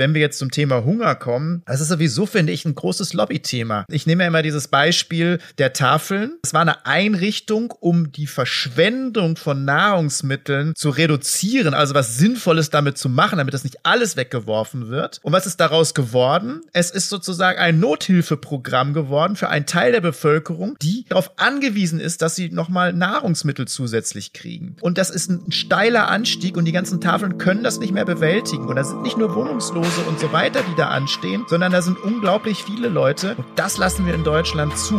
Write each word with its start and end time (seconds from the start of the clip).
wenn 0.00 0.14
wir 0.14 0.20
jetzt 0.22 0.38
zum 0.38 0.50
Thema 0.50 0.82
Hunger 0.84 1.14
kommen, 1.14 1.62
das 1.66 1.82
ist 1.82 1.88
sowieso, 1.88 2.24
finde 2.24 2.52
ich, 2.52 2.64
ein 2.64 2.74
großes 2.74 3.12
Lobbythema. 3.12 3.84
Ich 3.88 4.06
nehme 4.06 4.24
ja 4.24 4.28
immer 4.28 4.42
dieses 4.42 4.66
Beispiel 4.68 5.38
der 5.58 5.74
Tafeln. 5.74 6.38
Es 6.42 6.54
war 6.54 6.62
eine 6.62 6.86
Einrichtung, 6.86 7.72
um 7.80 8.10
die 8.10 8.26
Verschwendung 8.26 9.36
von 9.36 9.66
Nahrungsmitteln 9.66 10.74
zu 10.74 10.88
reduzieren, 10.88 11.74
also 11.74 11.94
was 11.94 12.16
Sinnvolles 12.16 12.70
damit 12.70 12.96
zu 12.96 13.10
machen, 13.10 13.36
damit 13.36 13.52
das 13.52 13.62
nicht 13.62 13.84
alles 13.84 14.16
weggeworfen 14.16 14.88
wird. 14.88 15.20
Und 15.22 15.34
was 15.34 15.46
ist 15.46 15.60
daraus 15.60 15.92
geworden? 15.92 16.62
Es 16.72 16.90
ist 16.90 17.10
sozusagen 17.10 17.58
ein 17.58 17.78
Nothilfeprogramm 17.78 18.94
geworden 18.94 19.36
für 19.36 19.50
einen 19.50 19.66
Teil 19.66 19.92
der 19.92 20.00
Bevölkerung, 20.00 20.76
die 20.80 21.04
darauf 21.10 21.32
angewiesen 21.36 22.00
ist, 22.00 22.22
dass 22.22 22.36
sie 22.36 22.48
nochmal 22.48 22.94
Nahrungsmittel 22.94 23.68
zusätzlich 23.68 24.32
kriegen. 24.32 24.76
Und 24.80 24.96
das 24.96 25.10
ist 25.10 25.28
ein 25.28 25.52
steiler 25.52 26.08
Anstieg 26.08 26.56
und 26.56 26.64
die 26.64 26.72
ganzen 26.72 27.02
Tafeln 27.02 27.36
können 27.36 27.62
das 27.62 27.78
nicht 27.78 27.92
mehr 27.92 28.06
bewältigen. 28.06 28.66
Und 28.66 28.76
da 28.76 28.84
sind 28.84 29.02
nicht 29.02 29.18
nur 29.18 29.34
Wohnungslose 29.34 29.89
und 29.98 30.20
so 30.20 30.32
weiter, 30.32 30.62
die 30.62 30.74
da 30.76 30.88
anstehen, 30.88 31.44
sondern 31.48 31.72
da 31.72 31.82
sind 31.82 31.98
unglaublich 31.98 32.64
viele 32.64 32.88
Leute. 32.88 33.34
Und 33.36 33.46
das 33.56 33.76
lassen 33.76 34.06
wir 34.06 34.14
in 34.14 34.24
Deutschland 34.24 34.76
zu. 34.78 34.96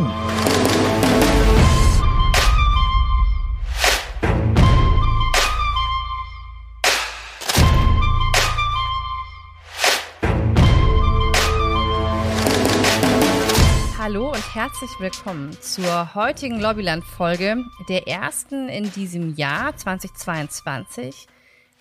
Hallo 13.98 14.30
und 14.32 14.54
herzlich 14.54 14.90
willkommen 14.98 15.56
zur 15.60 16.14
heutigen 16.14 16.60
Lobbyland-Folge, 16.60 17.64
der 17.88 18.08
ersten 18.08 18.68
in 18.68 18.92
diesem 18.92 19.34
Jahr 19.36 19.74
2022. 19.74 21.28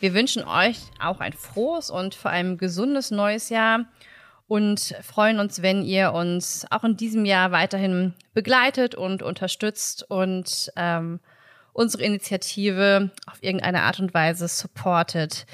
Wir 0.02 0.16
wünschen 0.16 0.44
euch 0.44 0.80
auch 1.00 1.20
ein 1.20 1.32
frohes 1.32 1.92
und 1.92 2.16
vor 2.16 2.32
allem 2.32 2.58
gesundes 2.58 3.12
neues 3.12 3.50
Jahr 3.50 3.86
und 4.48 4.96
freuen 5.04 5.40
uns, 5.40 5.62
wenn 5.62 5.84
ihr 5.84 6.12
uns 6.14 6.66
auch 6.72 6.84
in 6.84 6.98
diesem 6.98 7.24
Jahr 7.24 7.52
weiterhin 7.52 8.16
begleitet 8.34 8.96
und 8.96 9.22
unterstützt 9.22 10.04
und 10.10 10.72
ähm, 10.76 11.20
unsere 11.72 12.02
Initiative 12.02 13.12
auf 13.28 13.44
irgendeine 13.44 13.84
Art 13.84 14.00
und 14.00 14.12
Weise 14.16 14.48
supportet. 14.48 15.46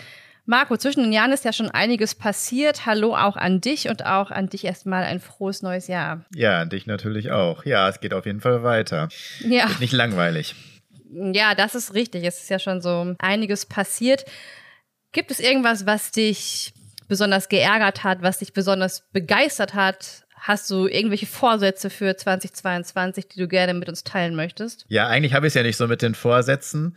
Marco, 0.46 0.78
zwischen 0.78 1.04
den 1.04 1.12
Jahren 1.12 1.34
ist 1.34 1.44
ja 1.44 1.52
schon 1.52 1.70
einiges 1.70 2.16
passiert. 2.16 2.86
Hallo 2.86 3.18
auch 3.18 3.36
an 3.36 3.60
dich 3.60 3.90
und 3.90 4.06
auch 4.06 4.32
an 4.32 4.48
dich 4.48 4.64
erstmal 4.64 5.04
ein 5.04 5.20
frohes 5.20 5.62
neues 5.62 5.88
Jahr. 5.88 6.24
Ja, 6.34 6.62
an 6.62 6.70
dich 6.70 6.88
natürlich 6.88 7.32
auch. 7.32 7.66
Ja, 7.66 7.90
es 7.90 8.00
geht 8.00 8.14
auf 8.14 8.26
jeden 8.26 8.40
Fall 8.40 8.64
weiter. 8.64 9.10
Ja. 9.42 9.68
Wird 9.68 9.82
nicht 9.82 9.92
langweilig. 9.92 10.56
Ja, 11.10 11.56
das 11.56 11.76
ist 11.76 11.94
richtig. 11.94 12.24
Es 12.24 12.42
ist 12.42 12.50
ja 12.50 12.60
schon 12.60 12.82
so 12.82 13.16
einiges 13.20 13.66
passiert. 13.66 14.26
Gibt 15.12 15.32
es 15.32 15.40
irgendwas, 15.40 15.86
was 15.86 16.12
dich 16.12 16.74
besonders 17.08 17.50
geärgert 17.50 18.04
hat, 18.04 18.22
was 18.22 18.40
dich 18.40 18.54
besonders 18.54 19.04
begeistert 19.12 19.74
hat? 19.74 20.26
Hast 20.36 20.70
du 20.70 20.88
irgendwelche 20.88 21.26
Vorsätze 21.26 21.90
für 21.90 22.16
2022, 22.16 23.28
die 23.28 23.40
du 23.40 23.48
gerne 23.48 23.74
mit 23.74 23.90
uns 23.90 24.04
teilen 24.04 24.36
möchtest? 24.36 24.86
Ja, 24.88 25.08
eigentlich 25.08 25.34
habe 25.34 25.48
ich 25.48 25.52
es 25.52 25.56
ja 25.56 25.64
nicht 25.64 25.78
so 25.78 25.88
mit 25.88 26.02
den 26.02 26.14
Vorsätzen. 26.14 26.96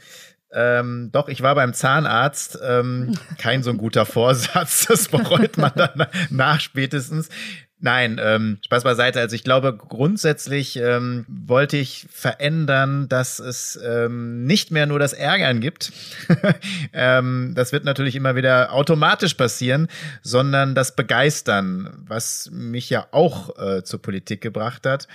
Ähm, 0.53 1.11
doch, 1.13 1.29
ich 1.29 1.43
war 1.43 1.55
beim 1.55 1.73
Zahnarzt. 1.73 2.59
Ähm, 2.63 3.15
kein 3.39 3.63
so 3.63 3.71
ein 3.71 3.79
guter 3.79 4.05
Vorsatz. 4.05 4.87
Das 4.87 5.09
bereut 5.09 5.57
man 5.57 5.73
dann 5.75 6.07
nach 6.31 6.61
spätestens. 6.61 7.29
Nein, 7.83 8.21
ähm, 8.23 8.59
Spaß 8.63 8.85
beiseite. 8.85 9.21
Also 9.21 9.35
ich 9.35 9.43
glaube, 9.43 9.75
grundsätzlich 9.75 10.77
ähm, 10.77 11.25
wollte 11.29 11.79
ich 11.79 12.07
verändern, 12.11 13.09
dass 13.09 13.39
es 13.39 13.81
ähm, 13.83 14.45
nicht 14.45 14.71
mehr 14.71 14.85
nur 14.85 14.99
das 14.99 15.15
Ärgern 15.15 15.61
gibt. 15.61 15.91
ähm, 16.93 17.53
das 17.57 17.73
wird 17.73 17.85
natürlich 17.85 18.17
immer 18.17 18.37
wieder 18.37 18.75
automatisch 18.75 19.33
passieren, 19.33 19.89
sondern 20.21 20.75
das 20.75 20.95
Begeistern, 20.95 22.05
was 22.07 22.51
mich 22.53 22.91
ja 22.91 23.07
auch 23.13 23.59
äh, 23.59 23.83
zur 23.83 24.03
Politik 24.03 24.43
gebracht 24.43 24.85
hat 24.85 25.09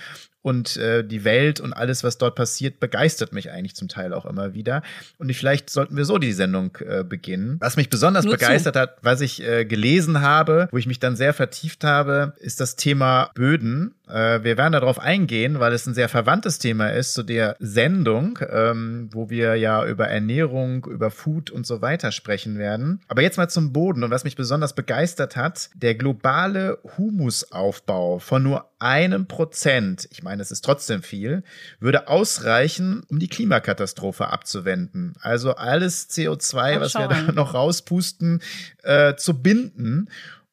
und 0.46 0.76
äh, 0.76 1.02
die 1.02 1.24
Welt 1.24 1.58
und 1.58 1.72
alles, 1.72 2.04
was 2.04 2.18
dort 2.18 2.36
passiert, 2.36 2.78
begeistert 2.78 3.32
mich 3.32 3.50
eigentlich 3.50 3.74
zum 3.74 3.88
Teil 3.88 4.14
auch 4.14 4.24
immer 4.24 4.54
wieder. 4.54 4.82
Und 5.18 5.28
ich, 5.28 5.38
vielleicht 5.38 5.70
sollten 5.70 5.96
wir 5.96 6.04
so 6.04 6.18
die 6.18 6.32
Sendung 6.32 6.78
äh, 6.86 7.02
beginnen. 7.02 7.56
Was 7.58 7.76
mich 7.76 7.90
besonders 7.90 8.24
Nur 8.24 8.34
begeistert 8.34 8.74
zu. 8.74 8.80
hat, 8.80 8.98
was 9.02 9.22
ich 9.22 9.42
äh, 9.42 9.64
gelesen 9.64 10.20
habe, 10.20 10.68
wo 10.70 10.78
ich 10.78 10.86
mich 10.86 11.00
dann 11.00 11.16
sehr 11.16 11.34
vertieft 11.34 11.82
habe, 11.82 12.32
ist 12.38 12.60
das 12.60 12.76
Thema 12.76 13.30
Böden. 13.34 13.96
Äh, 14.08 14.44
wir 14.44 14.56
werden 14.56 14.72
darauf 14.72 14.98
eingehen, 14.98 15.58
weil 15.60 15.72
es 15.72 15.86
ein 15.86 15.94
sehr 15.94 16.08
verwandtes 16.08 16.58
Thema 16.58 16.90
ist 16.90 17.14
zu 17.14 17.22
der 17.22 17.56
Sendung, 17.58 18.38
ähm, 18.50 19.08
wo 19.12 19.30
wir 19.30 19.56
ja 19.56 19.84
über 19.84 20.08
Ernährung, 20.08 20.84
über 20.86 21.10
Food 21.10 21.50
und 21.50 21.66
so 21.66 21.82
weiter 21.82 22.12
sprechen 22.12 22.58
werden. 22.58 23.00
Aber 23.08 23.22
jetzt 23.22 23.36
mal 23.36 23.48
zum 23.48 23.72
Boden 23.72 24.04
und 24.04 24.10
was 24.10 24.24
mich 24.24 24.36
besonders 24.36 24.74
begeistert 24.74 25.36
hat, 25.36 25.70
der 25.74 25.94
globale 25.94 26.78
Humusaufbau 26.96 28.18
von 28.18 28.42
nur 28.42 28.70
einem 28.78 29.26
Prozent, 29.26 30.06
ich 30.10 30.22
meine, 30.22 30.42
es 30.42 30.50
ist 30.50 30.64
trotzdem 30.64 31.02
viel, 31.02 31.42
würde 31.80 32.08
ausreichen, 32.08 33.02
um 33.08 33.18
die 33.18 33.28
Klimakatastrophe 33.28 34.28
abzuwenden. 34.28 35.14
Also 35.20 35.54
alles 35.54 36.10
CO2, 36.10 36.76
Ach, 36.76 36.80
was 36.80 36.94
wir 36.94 37.08
da 37.08 37.32
noch 37.32 37.54
rauspusten, 37.54 38.42
äh, 38.82 39.16
zu 39.16 39.42
binden. 39.42 40.10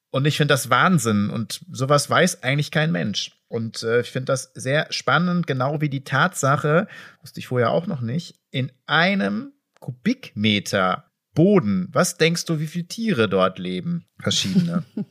Und 0.10 0.26
ich 0.26 0.38
finde 0.38 0.54
das 0.54 0.70
Wahnsinn. 0.70 1.30
Und 1.30 1.62
sowas 1.72 2.10
weiß 2.10 2.44
eigentlich 2.44 2.72
kein 2.72 2.92
Mensch. 2.92 3.32
Und 3.54 3.84
äh, 3.84 4.02
ich 4.02 4.10
finde 4.10 4.32
das 4.32 4.50
sehr 4.56 4.88
spannend, 4.90 5.46
genau 5.46 5.80
wie 5.80 5.88
die 5.88 6.04
Tatsache, 6.04 6.88
wusste 7.22 7.40
ich 7.40 7.46
vorher 7.46 7.70
auch 7.70 7.86
noch 7.86 8.02
nicht, 8.02 8.40
in 8.50 8.72
einem 8.88 9.54
Kubikmeter 9.80 11.12
Boden, 11.36 11.88
was 11.92 12.18
denkst 12.18 12.46
du, 12.46 12.60
wie 12.60 12.66
viele 12.66 12.88
Tiere 12.88 13.30
dort 13.30 13.60
leben? 13.60 14.08
Verschiedene. 14.20 14.86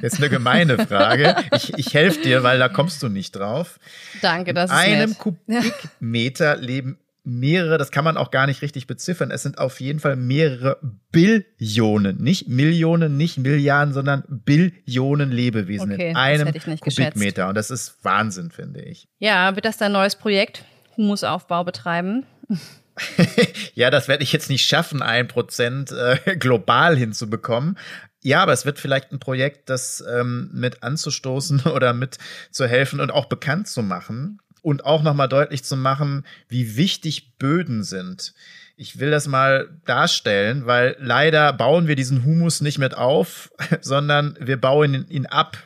Jetzt 0.00 0.16
eine 0.16 0.30
gemeine 0.30 0.86
Frage. 0.86 1.36
Ich, 1.52 1.74
ich 1.76 1.92
helfe 1.92 2.22
dir, 2.22 2.42
weil 2.42 2.58
da 2.58 2.70
kommst 2.70 3.02
du 3.02 3.10
nicht 3.10 3.32
drauf. 3.32 3.78
Danke, 4.22 4.54
das 4.54 4.70
ist 4.70 4.76
In 4.76 4.82
einem 4.82 5.10
nett. 5.10 5.18
Kubikmeter 5.18 6.56
leben 6.56 7.01
mehrere, 7.24 7.78
das 7.78 7.90
kann 7.90 8.04
man 8.04 8.16
auch 8.16 8.30
gar 8.30 8.46
nicht 8.46 8.62
richtig 8.62 8.86
beziffern. 8.86 9.30
Es 9.30 9.42
sind 9.42 9.58
auf 9.58 9.80
jeden 9.80 10.00
Fall 10.00 10.16
mehrere 10.16 10.78
Billionen, 11.12 12.18
nicht 12.22 12.48
Millionen, 12.48 13.16
nicht 13.16 13.38
Milliarden, 13.38 13.94
sondern 13.94 14.24
Billionen 14.28 15.30
Lebewesen 15.30 15.92
okay, 15.92 16.10
in 16.10 16.16
einem 16.16 16.52
Kubikmeter. 16.52 17.12
Geschätzt. 17.14 17.38
Und 17.48 17.54
das 17.54 17.70
ist 17.70 18.04
Wahnsinn, 18.04 18.50
finde 18.50 18.82
ich. 18.82 19.08
Ja, 19.18 19.54
wird 19.54 19.64
das 19.64 19.76
dein 19.76 19.92
neues 19.92 20.16
Projekt? 20.16 20.64
Humusaufbau 20.96 21.64
betreiben? 21.64 22.26
ja, 23.74 23.90
das 23.90 24.08
werde 24.08 24.24
ich 24.24 24.32
jetzt 24.32 24.50
nicht 24.50 24.66
schaffen, 24.66 25.00
ein 25.00 25.28
Prozent 25.28 25.92
äh, 25.92 26.36
global 26.36 26.96
hinzubekommen. 26.96 27.78
Ja, 28.24 28.42
aber 28.42 28.52
es 28.52 28.64
wird 28.64 28.78
vielleicht 28.78 29.12
ein 29.12 29.18
Projekt, 29.18 29.68
das 29.68 30.02
ähm, 30.08 30.50
mit 30.52 30.82
anzustoßen 30.82 31.60
oder 31.74 31.92
mit 31.92 32.18
zu 32.50 32.66
helfen 32.66 33.00
und 33.00 33.10
auch 33.10 33.26
bekannt 33.26 33.68
zu 33.68 33.82
machen 33.82 34.38
und 34.62 34.84
auch 34.84 35.02
nochmal 35.02 35.28
deutlich 35.28 35.64
zu 35.64 35.76
machen, 35.76 36.24
wie 36.48 36.76
wichtig 36.76 37.36
Böden 37.38 37.82
sind. 37.82 38.34
Ich 38.76 38.98
will 38.98 39.10
das 39.10 39.26
mal 39.28 39.68
darstellen, 39.84 40.66
weil 40.66 40.96
leider 40.98 41.52
bauen 41.52 41.88
wir 41.88 41.96
diesen 41.96 42.24
Humus 42.24 42.60
nicht 42.60 42.78
mit 42.78 42.96
auf, 42.96 43.52
sondern 43.80 44.36
wir 44.40 44.60
bauen 44.60 45.06
ihn 45.08 45.26
ab 45.26 45.58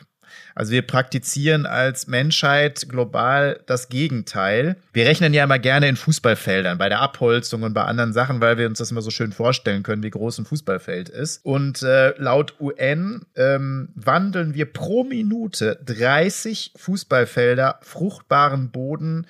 also 0.57 0.71
wir 0.71 0.81
praktizieren 0.81 1.67
als 1.67 2.07
Menschheit 2.07 2.89
global 2.89 3.59
das 3.67 3.89
Gegenteil. 3.89 4.75
Wir 4.91 5.05
rechnen 5.05 5.31
ja 5.31 5.43
immer 5.43 5.59
gerne 5.59 5.87
in 5.87 5.95
Fußballfeldern, 5.95 6.79
bei 6.79 6.89
der 6.89 6.99
Abholzung 6.99 7.61
und 7.61 7.75
bei 7.75 7.83
anderen 7.83 8.11
Sachen, 8.11 8.41
weil 8.41 8.57
wir 8.57 8.65
uns 8.65 8.79
das 8.79 8.89
immer 8.89 9.03
so 9.03 9.11
schön 9.11 9.33
vorstellen 9.33 9.83
können, 9.83 10.01
wie 10.01 10.09
groß 10.09 10.39
ein 10.39 10.45
Fußballfeld 10.45 11.09
ist. 11.09 11.45
Und 11.45 11.83
äh, 11.83 12.15
laut 12.17 12.55
UN 12.59 13.27
ähm, 13.35 13.89
wandeln 13.93 14.55
wir 14.55 14.65
pro 14.65 15.03
Minute 15.03 15.79
30 15.85 16.71
Fußballfelder 16.75 17.77
fruchtbaren 17.83 18.71
Boden 18.71 19.27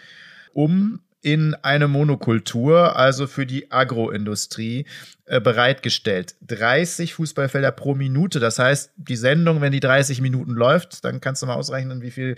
um 0.54 1.02
in 1.28 1.56
eine 1.56 1.90
Monokultur, 1.90 2.96
also 2.96 3.28
für 3.28 3.46
die 3.46 3.70
Agroindustrie, 3.70 4.86
äh, 5.26 5.42
bereitgestellt. 5.42 6.36
30 6.48 7.16
Fußballfelder 7.16 7.74
pro 7.74 7.96
Minute. 7.96 8.40
Das 8.40 8.60
heißt, 8.60 8.94
die 8.96 9.18
Sendung, 9.18 9.60
wenn 9.60 9.74
die 9.74 9.82
30 9.82 10.22
Minuten 10.22 10.52
läuft, 10.52 11.04
dann 11.04 11.20
kannst 11.20 11.42
du 11.42 11.46
mal 11.48 11.56
ausrechnen, 11.56 12.02
wie 12.02 12.12
viel, 12.12 12.38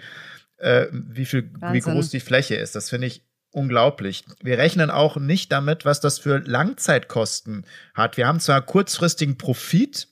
äh, 0.57 0.87
wie 0.91 1.25
viel, 1.25 1.51
wie 1.71 1.81
groß 1.81 2.09
die 2.09 2.19
Fläche 2.19 2.55
ist. 2.55 2.75
Das 2.75 2.89
finde 2.89 3.05
ich 3.05 3.21
unglaublich. 3.51 4.25
Wir 4.41 4.57
rechnen 4.57 4.89
auch 4.89 5.17
nicht 5.17 5.51
damit, 5.51 5.85
was 5.85 5.99
das 5.99 6.17
für 6.17 6.39
Langzeitkosten 6.39 7.67
hat. 7.93 8.17
Wir 8.17 8.25
haben 8.25 8.39
zwar 8.39 8.59
kurzfristigen 8.63 9.37
Profit 9.37 10.07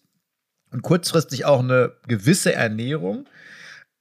und 0.71 0.83
kurzfristig 0.83 1.45
auch 1.45 1.61
eine 1.61 1.93
gewisse 2.07 2.53
Ernährung, 2.53 3.27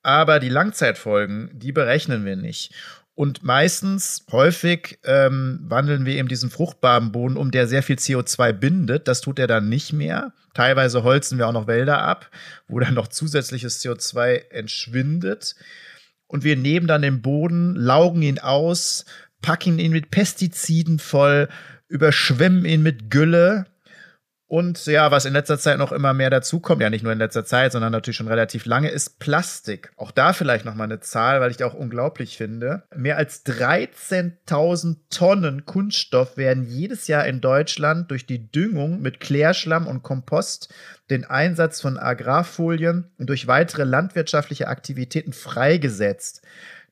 aber 0.03 0.39
die 0.39 0.51
Langzeitfolgen, 0.51 1.49
die 1.55 1.73
berechnen 1.73 2.27
wir 2.27 2.37
nicht. 2.37 2.75
Und 3.17 3.43
meistens, 3.43 4.27
häufig, 4.31 4.99
ähm, 5.05 5.61
wandeln 5.63 6.05
wir 6.05 6.17
eben 6.17 6.29
diesen 6.29 6.51
fruchtbaren 6.51 7.13
Boden 7.13 7.39
um, 7.39 7.51
der 7.51 7.67
sehr 7.67 7.83
viel 7.83 7.97
CO2 7.97 8.53
bindet. 8.53 9.09
Das 9.09 9.23
tut 9.23 9.39
er 9.39 9.47
dann 9.47 9.71
nicht 9.71 9.95
mehr. 9.95 10.35
Teilweise 10.53 11.03
holzen 11.03 11.39
wir 11.39 11.49
auch 11.49 11.53
noch 11.53 11.67
Wälder 11.67 12.03
ab, 12.03 12.31
wo 12.69 12.79
dann 12.79 12.93
noch 12.93 13.09
zusätzliches 13.09 13.83
CO2 13.83 14.51
entschwindet. 14.51 15.57
Und 16.27 16.45
wir 16.45 16.57
nehmen 16.57 16.87
dann 16.87 17.01
den 17.01 17.23
Boden, 17.23 17.75
laugen 17.75 18.21
ihn 18.21 18.39
aus, 18.39 19.07
packen 19.41 19.79
ihn 19.79 19.93
mit 19.93 20.11
Pestiziden 20.11 20.99
voll, 20.99 21.49
überschwemmen 21.89 22.67
ihn 22.67 22.83
mit 22.83 23.11
Gülle 23.11 23.65
Und 24.49 24.87
ja, 24.87 25.11
was 25.11 25.25
in 25.25 25.33
letzter 25.33 25.59
Zeit 25.59 25.79
noch 25.79 25.91
immer 25.91 26.15
mehr 26.15 26.31
dazukommt, 26.31 26.81
ja 26.81 26.89
nicht 26.89 27.03
nur 27.03 27.13
in 27.13 27.19
letzter 27.19 27.45
Zeit, 27.45 27.73
sondern 27.73 27.91
natürlich 27.91 28.17
schon 28.17 28.29
relativ 28.29 28.65
lange, 28.65 28.91
ist 28.91 29.19
Plastik. 29.19 29.91
Auch 29.97 30.13
da 30.13 30.33
vielleicht 30.33 30.65
noch 30.65 30.77
mal 30.77 30.85
eine 30.85 31.01
Zahl, 31.01 31.41
weil 31.41 31.51
ich 31.51 31.57
die 31.57 31.65
auch 31.65 31.75
unglaublich 31.75 32.37
finde. 32.37 32.85
Mehr 32.95 33.17
als 33.17 33.45
13.000 33.45 34.99
Tonnen 35.11 35.65
Kunststoff 35.65 36.37
werden 36.37 36.63
jedes 36.63 37.09
Jahr 37.09 37.27
in 37.27 37.41
Deutschland 37.41 38.13
durch 38.13 38.25
die 38.25 38.49
Düngung 38.51 39.03
mit 39.03 39.19
Klärschlamm 39.19 39.89
und 39.89 40.05
Kompost, 40.05 40.73
den 41.11 41.25
Einsatz 41.25 41.81
von 41.81 41.99
Agrarfolien 41.99 43.11
und 43.19 43.29
durch 43.29 43.49
weitere 43.49 43.83
landwirtschaftliche 43.83 44.69
Aktivitäten 44.69 45.33
freigesetzt. 45.33 46.43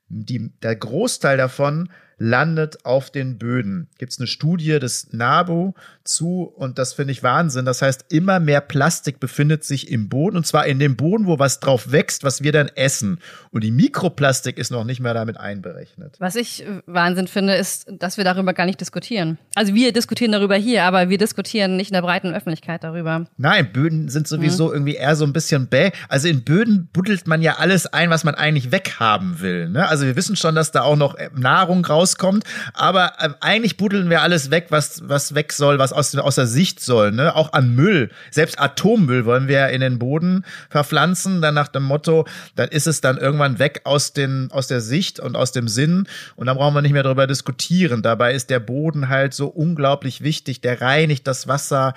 Die, 0.09 0.51
der 0.61 0.75
Großteil 0.75 1.37
davon 1.37 1.89
landet 2.17 2.85
auf 2.85 3.09
den 3.09 3.37
Böden. 3.37 3.89
Gibt 3.97 4.11
es 4.13 4.19
eine 4.19 4.27
Studie 4.27 4.79
des 4.79 5.11
NABU 5.11 5.73
zu 6.03 6.43
und 6.43 6.77
das 6.77 6.93
finde 6.93 7.11
ich 7.11 7.23
Wahnsinn. 7.23 7.65
Das 7.65 7.81
heißt, 7.81 8.05
immer 8.09 8.39
mehr 8.39 8.61
Plastik 8.61 9.19
befindet 9.19 9.63
sich 9.63 9.91
im 9.91 10.09
Boden 10.09 10.37
und 10.37 10.47
zwar 10.47 10.65
in 10.65 10.79
dem 10.79 10.95
Boden, 10.95 11.25
wo 11.25 11.39
was 11.39 11.59
drauf 11.59 11.91
wächst, 11.91 12.23
was 12.23 12.43
wir 12.43 12.51
dann 12.51 12.69
essen. 12.75 13.19
Und 13.51 13.63
die 13.63 13.71
Mikroplastik 13.71 14.57
ist 14.57 14.71
noch 14.71 14.83
nicht 14.83 14.99
mehr 14.99 15.13
damit 15.13 15.37
einberechnet. 15.37 16.15
Was 16.19 16.35
ich 16.35 16.65
äh, 16.65 16.81
Wahnsinn 16.85 17.27
finde, 17.27 17.55
ist, 17.55 17.87
dass 17.91 18.17
wir 18.17 18.23
darüber 18.23 18.53
gar 18.53 18.65
nicht 18.65 18.79
diskutieren. 18.79 19.37
Also 19.55 19.73
wir 19.73 19.91
diskutieren 19.91 20.31
darüber 20.31 20.55
hier, 20.55 20.83
aber 20.83 21.09
wir 21.09 21.17
diskutieren 21.17 21.75
nicht 21.75 21.89
in 21.89 21.93
der 21.93 22.01
breiten 22.01 22.33
Öffentlichkeit 22.33 22.83
darüber. 22.83 23.25
Nein, 23.37 23.71
Böden 23.71 24.09
sind 24.09 24.27
sowieso 24.27 24.67
mhm. 24.67 24.73
irgendwie 24.73 24.95
eher 24.95 25.15
so 25.15 25.25
ein 25.25 25.33
bisschen 25.33 25.67
bäh. 25.67 25.91
Also 26.07 26.27
in 26.27 26.43
Böden 26.43 26.89
buddelt 26.93 27.27
man 27.27 27.41
ja 27.41 27.57
alles 27.57 27.87
ein, 27.87 28.09
was 28.09 28.23
man 28.23 28.35
eigentlich 28.35 28.71
weghaben 28.71 29.41
will. 29.41 29.69
Ne? 29.69 29.87
Also 29.87 30.05
wir 30.05 30.15
wissen 30.15 30.35
schon, 30.35 30.55
dass 30.55 30.71
da 30.71 30.81
auch 30.81 30.95
noch 30.95 31.15
Nahrung 31.35 31.83
rauskommt, 32.05 32.43
aber 32.73 33.13
äh, 33.19 33.29
eigentlich 33.39 33.77
buddeln 33.77 34.09
wir 34.09 34.21
alles 34.21 34.51
weg, 34.51 34.67
was, 34.69 35.01
was 35.07 35.33
weg 35.33 35.51
soll, 35.51 35.79
was 35.79 35.91
aus, 35.91 36.15
aus 36.15 36.35
der 36.35 36.47
Sicht 36.47 36.79
soll, 36.79 37.11
ne? 37.11 37.35
Auch 37.35 37.53
an 37.53 37.73
Müll. 37.75 38.11
Selbst 38.31 38.59
Atommüll 38.59 39.25
wollen 39.25 39.47
wir 39.47 39.69
in 39.69 39.81
den 39.81 39.97
Boden 39.97 40.45
verpflanzen, 40.69 41.41
dann 41.41 41.55
nach 41.55 41.67
dem 41.67 41.83
Motto, 41.83 42.27
dann 42.55 42.69
ist 42.69 42.87
es 42.87 43.01
dann 43.01 43.17
irgendwann 43.17 43.59
weg 43.59 43.81
aus, 43.85 44.13
den, 44.13 44.49
aus 44.51 44.67
der 44.67 44.81
Sicht 44.81 45.19
und 45.19 45.35
aus 45.35 45.51
dem 45.51 45.67
Sinn 45.67 46.07
und 46.35 46.45
dann 46.45 46.57
brauchen 46.57 46.75
wir 46.75 46.81
nicht 46.81 46.93
mehr 46.93 47.03
darüber 47.03 47.27
diskutieren. 47.27 48.01
Dabei 48.01 48.33
ist 48.33 48.49
der 48.49 48.59
Boden 48.59 49.09
halt 49.09 49.33
so 49.33 49.47
unglaublich 49.47 50.21
wichtig, 50.21 50.61
der 50.61 50.81
reinigt 50.81 51.25
das 51.27 51.47
Wasser, 51.47 51.93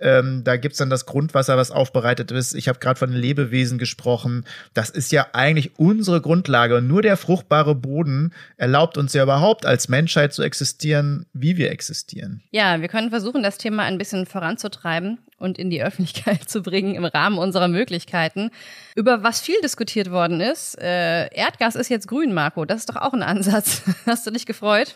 ähm, 0.00 0.42
da 0.44 0.56
gibt's 0.56 0.78
dann 0.78 0.90
das 0.90 1.06
Grundwasser, 1.06 1.56
was 1.56 1.70
aufbereitet 1.70 2.30
ist. 2.30 2.54
Ich 2.54 2.68
habe 2.68 2.78
gerade 2.78 2.98
von 2.98 3.10
den 3.10 3.20
Lebewesen 3.20 3.78
gesprochen. 3.78 4.44
Das 4.74 4.90
ist 4.90 5.12
ja 5.12 5.26
eigentlich 5.32 5.78
unsere 5.78 6.20
Grundlage. 6.20 6.76
Und 6.76 6.88
nur 6.88 7.02
der 7.02 7.16
fruchtbare 7.16 7.74
Boden 7.74 8.32
erlaubt 8.56 8.98
uns 8.98 9.12
ja 9.12 9.22
überhaupt 9.22 9.66
als 9.66 9.88
Menschheit 9.88 10.32
zu 10.32 10.42
existieren, 10.42 11.26
wie 11.32 11.56
wir 11.56 11.70
existieren. 11.70 12.42
Ja, 12.50 12.80
wir 12.80 12.88
können 12.88 13.10
versuchen, 13.10 13.42
das 13.42 13.58
Thema 13.58 13.84
ein 13.84 13.98
bisschen 13.98 14.26
voranzutreiben 14.26 15.18
und 15.38 15.58
in 15.58 15.70
die 15.70 15.82
Öffentlichkeit 15.82 16.48
zu 16.48 16.62
bringen 16.62 16.94
im 16.94 17.04
Rahmen 17.04 17.38
unserer 17.38 17.68
Möglichkeiten. 17.68 18.50
Über 18.94 19.22
was 19.22 19.40
viel 19.40 19.60
diskutiert 19.62 20.10
worden 20.10 20.40
ist, 20.40 20.78
äh, 20.80 21.26
Erdgas 21.34 21.74
ist 21.74 21.88
jetzt 21.88 22.08
grün, 22.08 22.32
Marco. 22.32 22.64
Das 22.64 22.80
ist 22.80 22.88
doch 22.88 22.96
auch 22.96 23.12
ein 23.12 23.22
Ansatz. 23.22 23.82
Hast 24.06 24.26
du 24.26 24.30
dich 24.30 24.46
gefreut? 24.46 24.94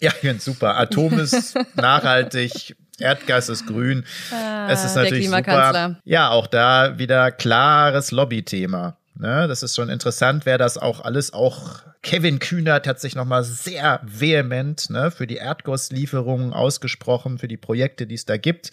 Ja, 0.00 0.10
ich 0.10 0.18
finde 0.18 0.40
super. 0.40 0.76
Atom 0.76 1.18
ist 1.18 1.56
nachhaltig, 1.74 2.76
Erdgas 3.00 3.48
ist 3.48 3.66
grün. 3.66 4.04
Ah, 4.32 4.68
es 4.70 4.84
ist 4.84 4.96
natürlich 4.96 5.30
super. 5.30 5.96
Ja, 6.04 6.30
auch 6.30 6.46
da 6.46 6.98
wieder 6.98 7.30
klares 7.30 8.10
Lobbythema. 8.10 8.96
Ne, 9.14 9.48
das 9.48 9.64
ist 9.64 9.74
schon 9.74 9.88
interessant, 9.88 10.46
wer 10.46 10.58
das 10.58 10.78
auch 10.78 11.00
alles 11.00 11.32
auch 11.32 11.82
Kevin 12.02 12.38
Kühnert 12.38 12.86
hat 12.86 13.00
sich 13.00 13.16
nochmal 13.16 13.42
sehr 13.42 14.00
vehement 14.04 14.90
ne, 14.90 15.10
für 15.10 15.26
die 15.26 15.36
Erdgasslieferungen 15.36 16.52
ausgesprochen, 16.52 17.38
für 17.38 17.48
die 17.48 17.56
Projekte, 17.56 18.06
die 18.06 18.14
es 18.14 18.24
da 18.24 18.36
gibt. 18.36 18.70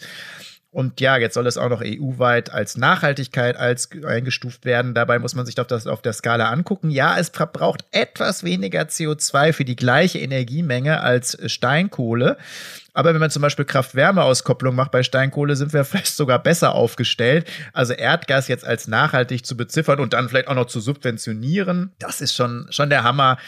Und 0.76 1.00
ja, 1.00 1.16
jetzt 1.16 1.32
soll 1.32 1.46
es 1.46 1.56
auch 1.56 1.70
noch 1.70 1.80
EU-weit 1.82 2.52
als 2.52 2.76
Nachhaltigkeit 2.76 3.56
als 3.56 3.88
eingestuft 4.04 4.66
werden. 4.66 4.92
Dabei 4.92 5.18
muss 5.18 5.34
man 5.34 5.46
sich 5.46 5.54
doch 5.54 5.64
das 5.64 5.86
auf 5.86 6.02
der 6.02 6.12
Skala 6.12 6.50
angucken. 6.50 6.90
Ja, 6.90 7.18
es 7.18 7.30
verbraucht 7.30 7.86
etwas 7.92 8.44
weniger 8.44 8.82
CO2 8.82 9.54
für 9.54 9.64
die 9.64 9.74
gleiche 9.74 10.18
Energiemenge 10.18 11.00
als 11.00 11.38
Steinkohle. 11.50 12.36
Aber 12.92 13.14
wenn 13.14 13.20
man 13.20 13.30
zum 13.30 13.40
Beispiel 13.40 13.64
Kraft-Wärme-Auskopplung 13.64 14.74
macht 14.74 14.90
bei 14.90 15.02
Steinkohle, 15.02 15.56
sind 15.56 15.72
wir 15.72 15.82
vielleicht 15.86 16.14
sogar 16.14 16.42
besser 16.42 16.74
aufgestellt. 16.74 17.48
Also 17.72 17.94
Erdgas 17.94 18.46
jetzt 18.46 18.66
als 18.66 18.86
nachhaltig 18.86 19.46
zu 19.46 19.56
beziffern 19.56 19.98
und 19.98 20.12
dann 20.12 20.28
vielleicht 20.28 20.48
auch 20.48 20.54
noch 20.54 20.66
zu 20.66 20.80
subventionieren, 20.80 21.94
das 21.98 22.20
ist 22.20 22.34
schon, 22.34 22.66
schon 22.68 22.90
der 22.90 23.02
Hammer. 23.02 23.38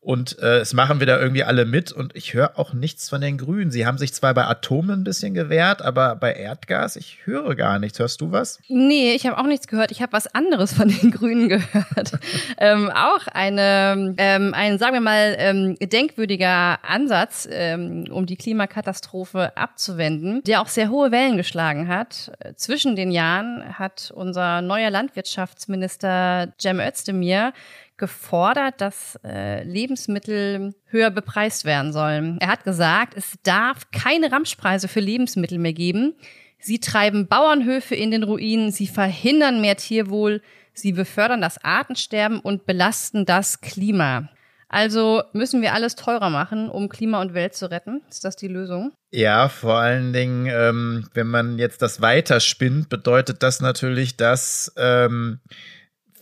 Und 0.00 0.38
äh, 0.38 0.58
es 0.58 0.74
machen 0.74 1.00
wieder 1.00 1.20
irgendwie 1.20 1.42
alle 1.42 1.64
mit 1.64 1.90
und 1.90 2.14
ich 2.14 2.32
höre 2.32 2.56
auch 2.56 2.72
nichts 2.72 3.08
von 3.08 3.20
den 3.20 3.36
Grünen. 3.36 3.72
Sie 3.72 3.84
haben 3.84 3.98
sich 3.98 4.14
zwar 4.14 4.32
bei 4.32 4.44
Atomen 4.44 5.00
ein 5.00 5.04
bisschen 5.04 5.34
gewehrt, 5.34 5.82
aber 5.82 6.14
bei 6.14 6.34
Erdgas, 6.34 6.94
ich 6.94 7.26
höre 7.26 7.56
gar 7.56 7.80
nichts. 7.80 7.98
Hörst 7.98 8.20
du 8.20 8.30
was? 8.30 8.60
Nee, 8.68 9.12
ich 9.14 9.26
habe 9.26 9.36
auch 9.38 9.46
nichts 9.46 9.66
gehört. 9.66 9.90
Ich 9.90 10.00
habe 10.00 10.12
was 10.12 10.32
anderes 10.32 10.72
von 10.72 10.88
den 10.88 11.10
Grünen 11.12 11.48
gehört. 11.48 12.12
ähm, 12.58 12.90
auch 12.90 13.26
eine, 13.26 14.14
ähm, 14.18 14.54
ein, 14.54 14.78
sagen 14.78 14.94
wir 14.94 15.00
mal, 15.00 15.34
ähm, 15.36 15.76
denkwürdiger 15.80 16.78
Ansatz, 16.84 17.48
ähm, 17.50 18.04
um 18.08 18.24
die 18.24 18.36
Klimakatastrophe 18.36 19.56
abzuwenden, 19.56 20.42
der 20.44 20.62
auch 20.62 20.68
sehr 20.68 20.90
hohe 20.90 21.10
Wellen 21.10 21.36
geschlagen 21.36 21.88
hat. 21.88 22.30
Zwischen 22.54 22.94
den 22.94 23.10
Jahren 23.10 23.78
hat 23.78 24.12
unser 24.14 24.62
neuer 24.62 24.90
Landwirtschaftsminister 24.90 26.52
Cem 26.56 26.78
Özdemir 26.78 27.52
gefordert, 27.98 28.80
dass 28.80 29.18
äh, 29.24 29.62
Lebensmittel 29.64 30.74
höher 30.86 31.10
bepreist 31.10 31.64
werden 31.64 31.92
sollen. 31.92 32.38
Er 32.40 32.48
hat 32.48 32.64
gesagt, 32.64 33.14
es 33.16 33.34
darf 33.42 33.90
keine 33.90 34.32
Ramschpreise 34.32 34.88
für 34.88 35.00
Lebensmittel 35.00 35.58
mehr 35.58 35.72
geben. 35.72 36.14
Sie 36.60 36.80
treiben 36.80 37.28
Bauernhöfe 37.28 37.94
in 37.94 38.10
den 38.10 38.22
Ruinen, 38.22 38.72
sie 38.72 38.86
verhindern 38.86 39.60
mehr 39.60 39.76
Tierwohl, 39.76 40.42
sie 40.72 40.92
befördern 40.92 41.40
das 41.40 41.62
Artensterben 41.62 42.40
und 42.40 42.66
belasten 42.66 43.26
das 43.26 43.60
Klima. 43.60 44.28
Also 44.68 45.22
müssen 45.32 45.62
wir 45.62 45.72
alles 45.72 45.96
teurer 45.96 46.28
machen, 46.28 46.68
um 46.68 46.90
Klima 46.90 47.22
und 47.22 47.32
Welt 47.32 47.54
zu 47.54 47.70
retten? 47.70 48.02
Ist 48.10 48.24
das 48.24 48.36
die 48.36 48.48
Lösung? 48.48 48.92
Ja, 49.10 49.48
vor 49.48 49.76
allen 49.76 50.12
Dingen, 50.12 50.46
ähm, 50.46 51.08
wenn 51.14 51.26
man 51.26 51.58
jetzt 51.58 51.80
das 51.80 52.02
weiterspinnt, 52.02 52.90
bedeutet 52.90 53.42
das 53.42 53.60
natürlich, 53.60 54.18
dass 54.18 54.72
ähm, 54.76 55.40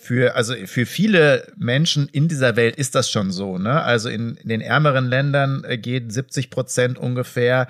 für, 0.06 0.36
also 0.36 0.54
für 0.66 0.86
viele 0.86 1.52
Menschen 1.56 2.08
in 2.08 2.28
dieser 2.28 2.56
Welt 2.56 2.76
ist 2.76 2.94
das 2.94 3.10
schon 3.10 3.32
so. 3.32 3.58
Ne? 3.58 3.82
Also 3.82 4.08
in, 4.08 4.36
in 4.36 4.48
den 4.48 4.60
ärmeren 4.60 5.06
Ländern 5.06 5.64
äh, 5.64 5.78
geht 5.78 6.12
70 6.12 6.50
Prozent 6.50 6.98
ungefähr 6.98 7.66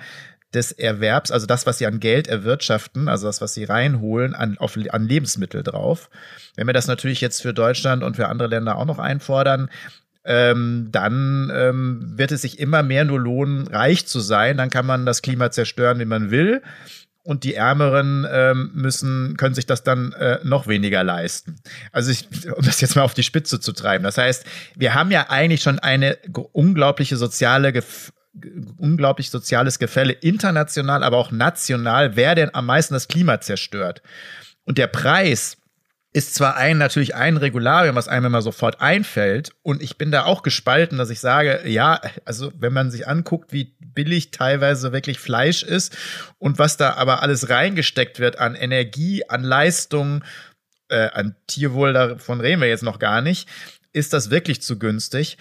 des 0.53 0.71
Erwerbs, 0.71 1.31
also 1.31 1.45
das, 1.45 1.65
was 1.65 1.77
sie 1.77 1.87
an 1.87 1.99
Geld 1.99 2.27
erwirtschaften, 2.27 3.09
also 3.09 3.27
das, 3.27 3.41
was 3.41 3.53
sie 3.53 3.65
reinholen, 3.65 4.33
an, 4.33 4.57
auf, 4.59 4.77
an 4.91 5.07
Lebensmittel 5.07 5.61
drauf. 5.61 6.09
Wenn 6.55 6.67
wir 6.67 6.73
das 6.73 6.87
natürlich 6.87 7.19
jetzt 7.19 7.41
für 7.41 7.53
Deutschland 7.53 8.01
und 8.01 8.15
für 8.15 8.29
andere 8.29 8.47
Länder 8.47 8.77
auch 8.77 8.85
noch 8.85 8.99
einfordern, 8.99 9.69
ähm, 10.23 10.87
dann 10.91 11.51
ähm, 11.53 12.13
wird 12.17 12.31
es 12.31 12.43
sich 12.43 12.59
immer 12.59 12.81
mehr 12.81 13.03
nur 13.03 13.19
lohnen, 13.19 13.67
reich 13.67 14.05
zu 14.07 14.19
sein. 14.19 14.57
Dann 14.57 14.69
kann 14.69 14.85
man 14.85 15.05
das 15.05 15.21
Klima 15.21 15.51
zerstören, 15.51 15.99
wie 15.99 16.05
man 16.05 16.31
will 16.31 16.61
und 17.27 17.43
die 17.43 17.55
Ärmeren 17.55 18.25
ähm, 18.31 18.71
müssen, 18.73 19.35
können 19.35 19.53
sich 19.53 19.65
das 19.65 19.83
dann 19.83 20.13
äh, 20.13 20.39
noch 20.43 20.65
weniger 20.67 21.03
leisten. 21.03 21.57
Also 21.91 22.09
ich, 22.09 22.29
um 22.55 22.63
das 22.63 22.79
jetzt 22.79 22.95
mal 22.95 23.01
auf 23.01 23.13
die 23.13 23.23
Spitze 23.23 23.59
zu 23.59 23.73
treiben. 23.73 24.05
Das 24.05 24.17
heißt, 24.17 24.45
wir 24.75 24.93
haben 24.93 25.11
ja 25.11 25.29
eigentlich 25.29 25.61
schon 25.61 25.77
eine 25.77 26.17
unglaubliche 26.53 27.17
soziale 27.17 27.73
Gef 27.73 28.13
unglaublich 28.77 29.29
soziales 29.31 29.79
Gefälle 29.79 30.13
international, 30.13 31.03
aber 31.03 31.17
auch 31.17 31.31
national, 31.31 32.15
wer 32.15 32.35
denn 32.35 32.53
am 32.53 32.67
meisten 32.67 32.93
das 32.93 33.07
Klima 33.07 33.41
zerstört. 33.41 34.01
Und 34.63 34.77
der 34.77 34.87
Preis 34.87 35.57
ist 36.17 36.33
zwar 36.33 36.55
ein 36.55 36.79
natürlich 36.79 37.13
ein 37.13 37.37
Regularium, 37.37 37.95
was 37.95 38.07
einem 38.07 38.25
immer 38.25 38.41
sofort 38.41 38.81
einfällt, 38.81 39.51
und 39.61 39.83
ich 39.83 39.99
bin 39.99 40.09
da 40.09 40.25
auch 40.25 40.41
gespalten, 40.41 40.97
dass 40.97 41.11
ich 41.11 41.19
sage, 41.19 41.61
ja, 41.69 42.01
also 42.25 42.51
wenn 42.57 42.73
man 42.73 42.89
sich 42.89 43.07
anguckt, 43.07 43.53
wie 43.53 43.75
billig 43.79 44.31
teilweise 44.31 44.91
wirklich 44.91 45.19
Fleisch 45.19 45.61
ist 45.61 45.95
und 46.39 46.57
was 46.57 46.75
da 46.75 46.95
aber 46.95 47.21
alles 47.21 47.49
reingesteckt 47.49 48.17
wird 48.17 48.39
an 48.39 48.55
Energie, 48.55 49.29
an 49.29 49.43
Leistung, 49.43 50.23
äh, 50.89 51.07
an 51.09 51.35
Tierwohl, 51.45 51.93
davon 51.93 52.41
reden 52.41 52.61
wir 52.61 52.67
jetzt 52.67 52.81
noch 52.81 52.97
gar 52.97 53.21
nicht, 53.21 53.47
ist 53.93 54.11
das 54.11 54.31
wirklich 54.31 54.63
zu 54.63 54.79
günstig. 54.79 55.37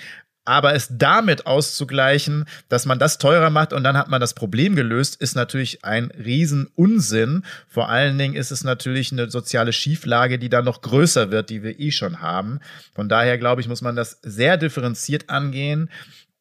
Aber 0.46 0.74
es 0.74 0.88
damit 0.90 1.46
auszugleichen, 1.46 2.46
dass 2.68 2.86
man 2.86 3.00
das 3.00 3.18
teurer 3.18 3.50
macht 3.50 3.72
und 3.72 3.82
dann 3.82 3.96
hat 3.96 4.08
man 4.08 4.20
das 4.20 4.32
Problem 4.32 4.76
gelöst, 4.76 5.20
ist 5.20 5.34
natürlich 5.34 5.84
ein 5.84 6.10
Riesenunsinn. 6.12 7.44
Vor 7.68 7.88
allen 7.88 8.16
Dingen 8.16 8.34
ist 8.34 8.52
es 8.52 8.62
natürlich 8.62 9.10
eine 9.10 9.28
soziale 9.28 9.72
Schieflage, 9.72 10.38
die 10.38 10.48
dann 10.48 10.64
noch 10.64 10.82
größer 10.82 11.32
wird, 11.32 11.50
die 11.50 11.64
wir 11.64 11.78
eh 11.80 11.90
schon 11.90 12.22
haben. 12.22 12.60
Von 12.94 13.08
daher 13.08 13.38
glaube 13.38 13.60
ich, 13.60 13.68
muss 13.68 13.82
man 13.82 13.96
das 13.96 14.20
sehr 14.22 14.56
differenziert 14.56 15.28
angehen 15.30 15.90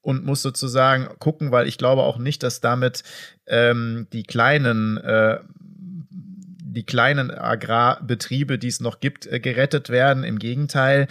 und 0.01 0.23
muss 0.23 0.43
sozusagen 0.43 1.09
gucken, 1.17 1.51
weil 1.51 1.67
ich 1.67 1.79
glaube 1.79 2.03
auch 2.03 2.19
nicht, 2.19 2.43
dass 2.43 2.61
damit 2.61 3.01
ähm, 3.47 4.07
die 4.13 4.23
kleinen 4.23 4.97
äh, 4.97 5.39
die 6.75 6.85
kleinen 6.85 7.31
Agrarbetriebe, 7.31 8.59
die 8.59 8.67
es 8.67 8.81
noch 8.81 8.99
gibt, 8.99 9.25
äh, 9.25 9.39
gerettet 9.39 9.89
werden. 9.89 10.23
Im 10.23 10.39
Gegenteil, 10.39 11.07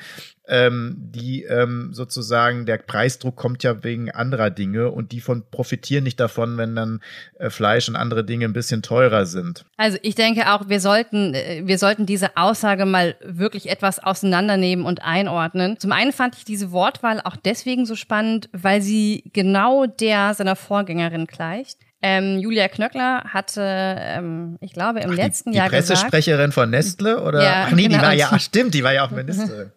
ähm, 0.47 0.97
die 0.99 1.45
ähm, 1.45 1.91
sozusagen, 1.93 2.67
der 2.67 2.79
Preisdruck 2.79 3.37
kommt 3.37 3.63
ja 3.63 3.83
wegen 3.83 4.11
anderer 4.11 4.51
Dinge 4.51 4.91
und 4.91 5.13
die 5.13 5.21
von 5.21 5.45
profitieren 5.51 6.05
nicht 6.05 6.21
davon, 6.21 6.59
wenn 6.59 6.77
dann 6.77 7.01
äh, 7.39 7.49
Fleisch 7.49 7.89
und 7.89 7.97
andere 7.97 8.25
Dinge 8.25 8.45
ein 8.45 8.53
bisschen 8.53 8.83
teurer 8.83 9.25
sind. 9.25 9.65
Also 9.77 9.97
ich 10.03 10.15
denke 10.15 10.53
auch, 10.53 10.69
wir 10.69 10.81
sollten, 10.81 11.35
äh, 11.35 11.63
wir 11.65 11.79
sollten 11.79 12.05
diese 12.05 12.37
Aussage 12.37 12.85
mal 12.85 13.17
wirklich 13.25 13.71
etwas 13.71 13.99
auseinandernehmen 13.99 14.85
und 14.85 15.03
einordnen. 15.03 15.79
Zum 15.79 15.93
einen 15.93 16.13
fand 16.13 16.37
ich 16.37 16.45
diese 16.45 16.73
Wortwahl 16.73 17.21
auch 17.25 17.37
deswegen 17.37 17.87
so 17.87 17.97
spannend, 17.97 18.51
weil 18.53 18.83
sie 18.83 19.25
genau 19.33 19.87
der 19.87 20.35
seiner 20.35 20.57
Vorgängerin 20.57 21.27
gleicht. 21.27 21.79
Ähm, 22.03 22.39
Julia 22.39 22.69
Knöckler 22.69 23.25
hatte, 23.33 23.63
ähm, 23.63 24.59
ich 24.61 24.75
glaube, 24.75 25.01
im 25.01 25.13
Ach, 25.13 25.17
letzten 25.17 25.53
die, 25.53 25.57
Jahr 25.57 25.71
die 25.71 25.77
Pressesprecherin 25.77 26.51
gesagt, 26.51 26.55
von 26.55 26.69
Nestle 26.69 27.23
oder? 27.23 27.43
Ja, 27.43 27.65
Ach 27.67 27.73
nee, 27.73 27.85
genau. 27.85 27.97
die 27.97 28.03
war 28.05 28.13
ja, 28.13 28.29
ach, 28.31 28.41
stimmt, 28.41 28.75
die 28.75 28.85
war 28.85 28.93
ja 28.93 29.07
auch 29.07 29.11
Ministerin. 29.11 29.73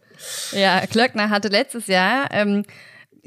Ja, 0.52 0.86
Klöckner 0.88 1.30
hatte 1.30 1.48
letztes 1.48 1.88
Jahr 1.88 2.30
ähm, 2.32 2.64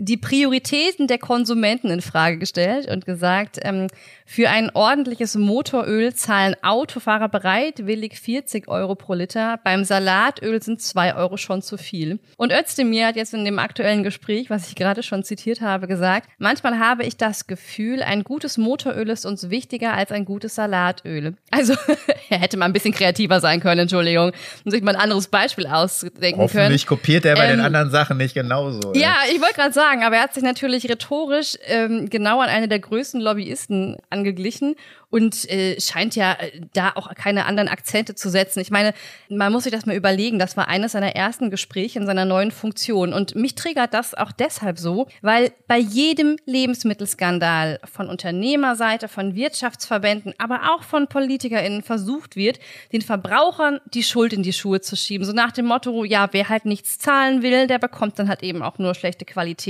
die 0.01 0.17
Prioritäten 0.17 1.07
der 1.07 1.19
Konsumenten 1.19 1.91
in 1.91 2.01
Frage 2.01 2.39
gestellt 2.39 2.91
und 2.91 3.05
gesagt, 3.05 3.59
ähm, 3.63 3.89
für 4.25 4.49
ein 4.49 4.71
ordentliches 4.75 5.35
Motoröl 5.35 6.15
zahlen 6.15 6.57
Autofahrer 6.63 7.29
bereitwillig 7.29 8.19
40 8.19 8.69
Euro 8.69 8.95
pro 8.95 9.15
Liter. 9.15 9.59
Beim 9.63 9.85
Salatöl 9.85 10.63
sind 10.63 10.81
zwei 10.81 11.15
Euro 11.15 11.37
schon 11.37 11.63
zu 11.63 11.77
viel. 11.77 12.19
Und 12.37 12.53
Özdemir 12.53 13.09
hat 13.09 13.17
jetzt 13.17 13.35
in 13.35 13.45
dem 13.45 13.59
aktuellen 13.59 14.03
Gespräch, 14.03 14.49
was 14.49 14.69
ich 14.69 14.75
gerade 14.75 15.03
schon 15.03 15.23
zitiert 15.23 15.61
habe, 15.61 15.87
gesagt, 15.87 16.29
manchmal 16.39 16.79
habe 16.79 17.05
ich 17.05 17.17
das 17.17 17.47
Gefühl, 17.47 18.03
ein 18.03 18.25
gutes 18.25 18.57
Motoröl 18.57 19.11
ist 19.11 19.27
uns 19.27 19.51
wichtiger 19.51 19.93
als 19.95 20.13
ein 20.13 20.25
gutes 20.25 20.55
Salatöl. 20.55 21.35
Also, 21.51 21.75
er 22.31 22.39
hätte 22.39 22.57
mal 22.57 22.67
ein 22.67 22.73
bisschen 22.73 22.95
kreativer 22.95 23.41
sein 23.41 23.61
können, 23.61 23.81
Entschuldigung, 23.83 24.33
und 24.65 24.71
sich 24.71 24.83
mal 24.83 24.95
ein 24.95 25.01
anderes 25.01 25.29
Beispiel 25.29 25.67
ausdenken 25.67 26.21
können. 26.21 26.39
Hoffentlich 26.39 26.87
kopiert 26.87 27.25
er 27.27 27.35
bei 27.35 27.49
den 27.49 27.59
Ähm, 27.59 27.67
anderen 27.67 27.91
Sachen 27.91 28.17
nicht 28.17 28.35
genauso. 28.35 28.95
Ja, 28.95 29.17
ich 29.31 29.41
wollte 29.41 29.55
gerade 29.55 29.73
sagen, 29.73 29.90
aber 29.99 30.17
er 30.17 30.23
hat 30.23 30.35
sich 30.35 30.43
natürlich 30.43 30.89
rhetorisch 30.89 31.57
ähm, 31.65 32.09
genau 32.09 32.41
an 32.41 32.49
eine 32.49 32.69
der 32.69 32.79
größten 32.79 33.21
Lobbyisten 33.21 33.97
angeglichen 34.11 34.77
und 35.11 35.51
äh, 35.51 35.81
scheint 35.81 36.17
ja 36.17 36.35
äh, 36.35 36.61
da 36.73 36.93
auch 36.95 37.13
keine 37.15 37.45
anderen 37.45 37.69
Akzente 37.69 38.15
zu 38.15 38.31
setzen. 38.31 38.61
Ich 38.61 38.71
meine, 38.71 38.95
man 39.29 39.53
muss 39.53 39.65
sich 39.65 39.73
das 39.73 39.87
mal 39.87 39.97
überlegen. 39.97 40.39
Das 40.39 40.57
war 40.57 40.69
eines 40.69 40.93
seiner 40.93 41.17
ersten 41.17 41.51
Gespräche 41.51 41.99
in 41.99 42.07
seiner 42.07 42.25
neuen 42.25 42.53
Funktion. 42.53 43.13
Und 43.13 43.35
mich 43.35 43.57
triggert 43.57 43.93
das 43.93 44.15
auch 44.15 44.33
deshalb 44.33 44.79
so, 44.79 45.09
weil 45.21 45.53
bei 45.67 45.79
jedem 45.79 46.37
Lebensmittelskandal 46.47 47.81
von 47.93 48.09
Unternehmerseite, 48.09 49.09
von 49.09 49.35
Wirtschaftsverbänden, 49.35 50.35
aber 50.39 50.73
auch 50.75 50.85
von 50.85 51.09
PolitikerInnen 51.09 51.83
versucht 51.83 52.37
wird, 52.37 52.61
den 52.93 53.03
Verbrauchern 53.03 53.81
die 53.93 54.05
Schuld 54.05 54.33
in 54.33 54.45
die 54.45 54.53
Schuhe 54.53 54.81
zu 54.81 54.97
schieben. 54.97 55.27
So 55.27 55.33
nach 55.33 55.53
dem 55.53 55.67
Motto, 55.67 56.05
ja, 56.05 56.29
wer 56.31 56.49
halt 56.49 56.67
nichts 56.67 56.99
zahlen 56.99 57.43
will, 57.43 57.67
der 57.67 57.79
bekommt 57.79 58.19
dann 58.19 58.29
halt 58.29 58.43
eben 58.45 58.63
auch 58.63 58.79
nur 58.79 58.95
schlechte 58.95 59.25
Qualität. 59.25 59.70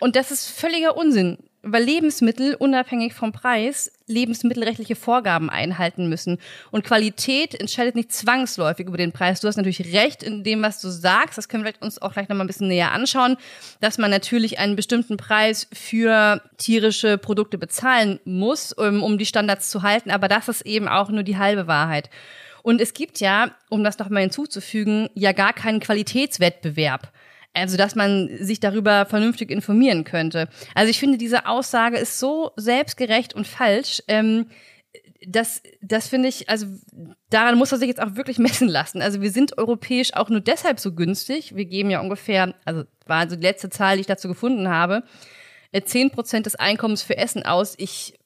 Und 0.00 0.16
das 0.16 0.30
ist 0.30 0.48
völliger 0.48 0.96
Unsinn 0.96 1.38
weil 1.62 1.84
Lebensmittel 1.84 2.54
unabhängig 2.54 3.12
vom 3.12 3.32
Preis 3.32 3.92
lebensmittelrechtliche 4.06 4.96
Vorgaben 4.96 5.50
einhalten 5.50 6.08
müssen. 6.08 6.38
Und 6.70 6.84
Qualität 6.84 7.54
entscheidet 7.54 7.94
nicht 7.94 8.12
zwangsläufig 8.12 8.86
über 8.86 8.96
den 8.96 9.12
Preis. 9.12 9.40
Du 9.40 9.48
hast 9.48 9.56
natürlich 9.56 9.94
recht 9.94 10.22
in 10.22 10.42
dem, 10.42 10.62
was 10.62 10.80
du 10.80 10.88
sagst. 10.88 11.36
Das 11.36 11.48
können 11.48 11.64
wir 11.64 11.72
uns 11.80 12.00
auch 12.00 12.12
gleich 12.14 12.28
nochmal 12.28 12.44
ein 12.44 12.48
bisschen 12.48 12.68
näher 12.68 12.92
anschauen, 12.92 13.36
dass 13.80 13.98
man 13.98 14.10
natürlich 14.10 14.58
einen 14.58 14.76
bestimmten 14.76 15.16
Preis 15.16 15.68
für 15.72 16.40
tierische 16.56 17.18
Produkte 17.18 17.58
bezahlen 17.58 18.20
muss, 18.24 18.72
um, 18.72 19.02
um 19.02 19.18
die 19.18 19.26
Standards 19.26 19.70
zu 19.70 19.82
halten. 19.82 20.10
Aber 20.10 20.28
das 20.28 20.48
ist 20.48 20.62
eben 20.62 20.88
auch 20.88 21.10
nur 21.10 21.22
die 21.22 21.36
halbe 21.36 21.66
Wahrheit. 21.66 22.08
Und 22.62 22.80
es 22.80 22.94
gibt 22.94 23.20
ja, 23.20 23.50
um 23.68 23.84
das 23.84 23.98
nochmal 23.98 24.22
hinzuzufügen, 24.22 25.08
ja 25.14 25.32
gar 25.32 25.52
keinen 25.52 25.80
Qualitätswettbewerb. 25.80 27.10
Also, 27.52 27.76
dass 27.76 27.94
man 27.94 28.28
sich 28.38 28.60
darüber 28.60 29.06
vernünftig 29.06 29.50
informieren 29.50 30.04
könnte. 30.04 30.48
Also, 30.74 30.90
ich 30.90 31.00
finde, 31.00 31.18
diese 31.18 31.46
Aussage 31.46 31.96
ist 31.98 32.18
so 32.18 32.52
selbstgerecht 32.56 33.34
und 33.34 33.46
falsch. 33.46 34.02
Ähm, 34.08 34.46
das, 35.26 35.62
das 35.82 36.08
finde 36.08 36.28
ich, 36.28 36.48
also 36.48 36.66
daran 37.28 37.58
muss 37.58 37.72
er 37.72 37.78
sich 37.78 37.88
jetzt 37.88 38.00
auch 38.00 38.16
wirklich 38.16 38.38
messen 38.38 38.68
lassen. 38.68 39.02
Also 39.02 39.20
wir 39.20 39.30
sind 39.30 39.58
europäisch 39.58 40.14
auch 40.14 40.30
nur 40.30 40.40
deshalb 40.40 40.80
so 40.80 40.94
günstig. 40.94 41.54
Wir 41.54 41.66
geben 41.66 41.90
ja 41.90 42.00
ungefähr, 42.00 42.54
also 42.64 42.84
war 43.06 43.18
also 43.18 43.36
die 43.36 43.42
letzte 43.42 43.70
Zahl, 43.70 43.96
die 43.96 44.02
ich 44.02 44.06
dazu 44.06 44.28
gefunden 44.28 44.68
habe, 44.68 45.02
äh, 45.72 45.82
10 45.82 46.10
Prozent 46.10 46.46
des 46.46 46.56
Einkommens 46.56 47.02
für 47.02 47.16
Essen 47.16 47.44
aus. 47.44 47.74
Ich 47.78 48.18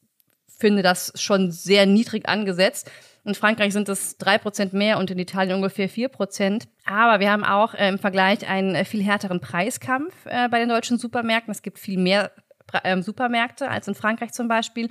finde 0.56 0.82
das 0.82 1.12
schon 1.16 1.50
sehr 1.50 1.86
niedrig 1.86 2.28
angesetzt. 2.28 2.90
In 3.24 3.34
Frankreich 3.34 3.72
sind 3.72 3.88
es 3.88 4.18
drei 4.18 4.36
Prozent 4.36 4.74
mehr 4.74 4.98
und 4.98 5.10
in 5.10 5.18
Italien 5.18 5.56
ungefähr 5.56 5.88
vier 5.88 6.08
Prozent. 6.08 6.68
Aber 6.84 7.20
wir 7.20 7.30
haben 7.30 7.44
auch 7.44 7.74
äh, 7.74 7.88
im 7.88 7.98
Vergleich 7.98 8.46
einen 8.46 8.74
äh, 8.74 8.84
viel 8.84 9.02
härteren 9.02 9.40
Preiskampf 9.40 10.14
äh, 10.26 10.48
bei 10.50 10.58
den 10.58 10.68
deutschen 10.68 10.98
Supermärkten. 10.98 11.50
Es 11.50 11.62
gibt 11.62 11.78
viel 11.78 11.98
mehr 11.98 12.32
ähm, 12.84 13.02
Supermärkte 13.02 13.68
als 13.70 13.88
in 13.88 13.94
Frankreich 13.94 14.32
zum 14.32 14.48
Beispiel. 14.48 14.90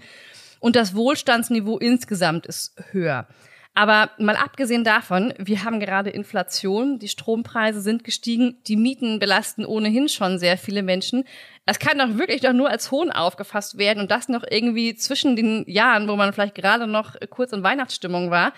Und 0.59 0.75
das 0.75 0.95
Wohlstandsniveau 0.95 1.77
insgesamt 1.77 2.47
ist 2.47 2.75
höher. 2.91 3.27
Aber 3.75 4.11
mal 4.19 4.35
abgesehen 4.35 4.83
davon, 4.83 5.33
wir 5.39 5.63
haben 5.63 5.79
gerade 5.79 6.11
Inflation, 6.11 6.99
die 6.99 7.07
Strompreise 7.07 7.81
sind 7.81 8.03
gestiegen, 8.03 8.57
die 8.67 8.75
Mieten 8.75 9.17
belasten 9.17 9.65
ohnehin 9.65 10.09
schon 10.09 10.37
sehr 10.37 10.57
viele 10.57 10.83
Menschen. 10.83 11.23
Das 11.65 11.79
kann 11.79 11.97
doch 11.97 12.19
wirklich 12.19 12.41
doch 12.41 12.53
nur 12.53 12.69
als 12.69 12.91
Hohn 12.91 13.09
aufgefasst 13.09 13.79
werden 13.79 13.99
und 13.99 14.11
das 14.11 14.29
noch 14.29 14.43
irgendwie 14.47 14.93
zwischen 14.93 15.35
den 15.35 15.63
Jahren, 15.67 16.07
wo 16.07 16.15
man 16.15 16.33
vielleicht 16.33 16.55
gerade 16.55 16.85
noch 16.85 17.15
kurz 17.31 17.51
in 17.51 17.63
Weihnachtsstimmung 17.63 18.29
war. 18.29 18.53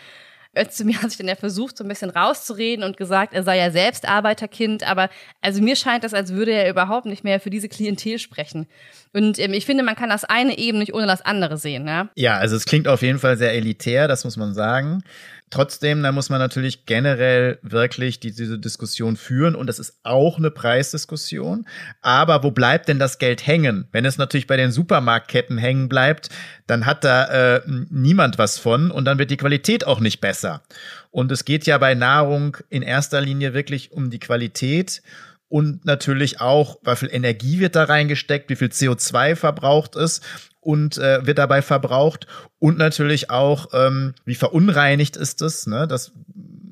Özdemir 0.57 1.01
hat 1.01 1.09
sich 1.09 1.17
dann 1.17 1.27
ja 1.27 1.35
versucht, 1.35 1.77
so 1.77 1.83
ein 1.83 1.87
bisschen 1.87 2.09
rauszureden 2.09 2.83
und 2.83 2.97
gesagt, 2.97 3.33
er 3.33 3.43
sei 3.43 3.57
ja 3.57 3.71
selbst 3.71 4.07
Arbeiterkind, 4.07 4.87
aber 4.89 5.09
also 5.41 5.61
mir 5.61 5.75
scheint 5.75 6.03
das, 6.03 6.13
als 6.13 6.33
würde 6.33 6.51
er 6.51 6.69
überhaupt 6.69 7.05
nicht 7.05 7.23
mehr 7.23 7.39
für 7.39 7.49
diese 7.49 7.69
Klientel 7.69 8.19
sprechen. 8.19 8.67
Und 9.13 9.39
ähm, 9.39 9.53
ich 9.53 9.65
finde, 9.65 9.83
man 9.83 9.95
kann 9.95 10.09
das 10.09 10.23
eine 10.23 10.57
eben 10.57 10.79
nicht 10.79 10.93
ohne 10.93 11.07
das 11.07 11.21
andere 11.21 11.57
sehen, 11.57 11.87
ja. 11.87 12.09
Ja, 12.15 12.37
also 12.37 12.55
es 12.55 12.65
klingt 12.65 12.87
auf 12.87 13.01
jeden 13.01 13.19
Fall 13.19 13.37
sehr 13.37 13.53
elitär, 13.53 14.07
das 14.07 14.23
muss 14.23 14.37
man 14.37 14.53
sagen. 14.53 15.03
Trotzdem, 15.51 16.01
da 16.01 16.11
muss 16.11 16.29
man 16.29 16.39
natürlich 16.39 16.87
generell 16.87 17.59
wirklich 17.61 18.19
die, 18.19 18.31
diese 18.31 18.57
Diskussion 18.57 19.15
führen 19.15 19.55
und 19.55 19.67
das 19.67 19.77
ist 19.77 19.99
auch 20.03 20.39
eine 20.39 20.49
Preisdiskussion. 20.49 21.67
Aber 22.01 22.43
wo 22.43 22.49
bleibt 22.49 22.87
denn 22.87 22.97
das 22.97 23.19
Geld 23.19 23.45
hängen? 23.45 23.87
Wenn 23.91 24.05
es 24.05 24.17
natürlich 24.17 24.47
bei 24.47 24.57
den 24.57 24.71
Supermarktketten 24.71 25.59
hängen 25.59 25.87
bleibt, 25.87 26.29
dann 26.65 26.87
hat 26.87 27.03
da 27.03 27.57
äh, 27.57 27.61
niemand 27.89 28.39
was 28.39 28.57
von 28.57 28.89
und 28.89 29.05
dann 29.05 29.19
wird 29.19 29.29
die 29.29 29.37
Qualität 29.37 29.85
auch 29.85 29.99
nicht 29.99 30.19
besser. 30.19 30.63
Und 31.11 31.31
es 31.31 31.45
geht 31.45 31.67
ja 31.67 31.77
bei 31.77 31.93
Nahrung 31.93 32.57
in 32.69 32.81
erster 32.81 33.21
Linie 33.21 33.53
wirklich 33.53 33.91
um 33.91 34.09
die 34.09 34.19
Qualität 34.19 35.03
und 35.47 35.85
natürlich 35.85 36.41
auch, 36.41 36.79
wie 36.83 36.95
viel 36.95 37.09
Energie 37.13 37.59
wird 37.59 37.75
da 37.75 37.83
reingesteckt, 37.83 38.49
wie 38.49 38.55
viel 38.55 38.69
CO2 38.69 39.35
verbraucht 39.35 39.95
ist 39.95 40.23
und 40.65 40.97
äh, 40.97 41.25
wird 41.27 41.37
dabei 41.37 41.61
verbraucht 41.61 42.25
und 42.57 42.79
natürlich 42.79 43.29
auch, 43.29 43.67
ähm, 43.73 44.15
wie 44.25 44.33
verunreinigt 44.33 45.15
ist 45.15 45.43
es, 45.43 45.67
ne? 45.67 45.87
Das 45.87 46.11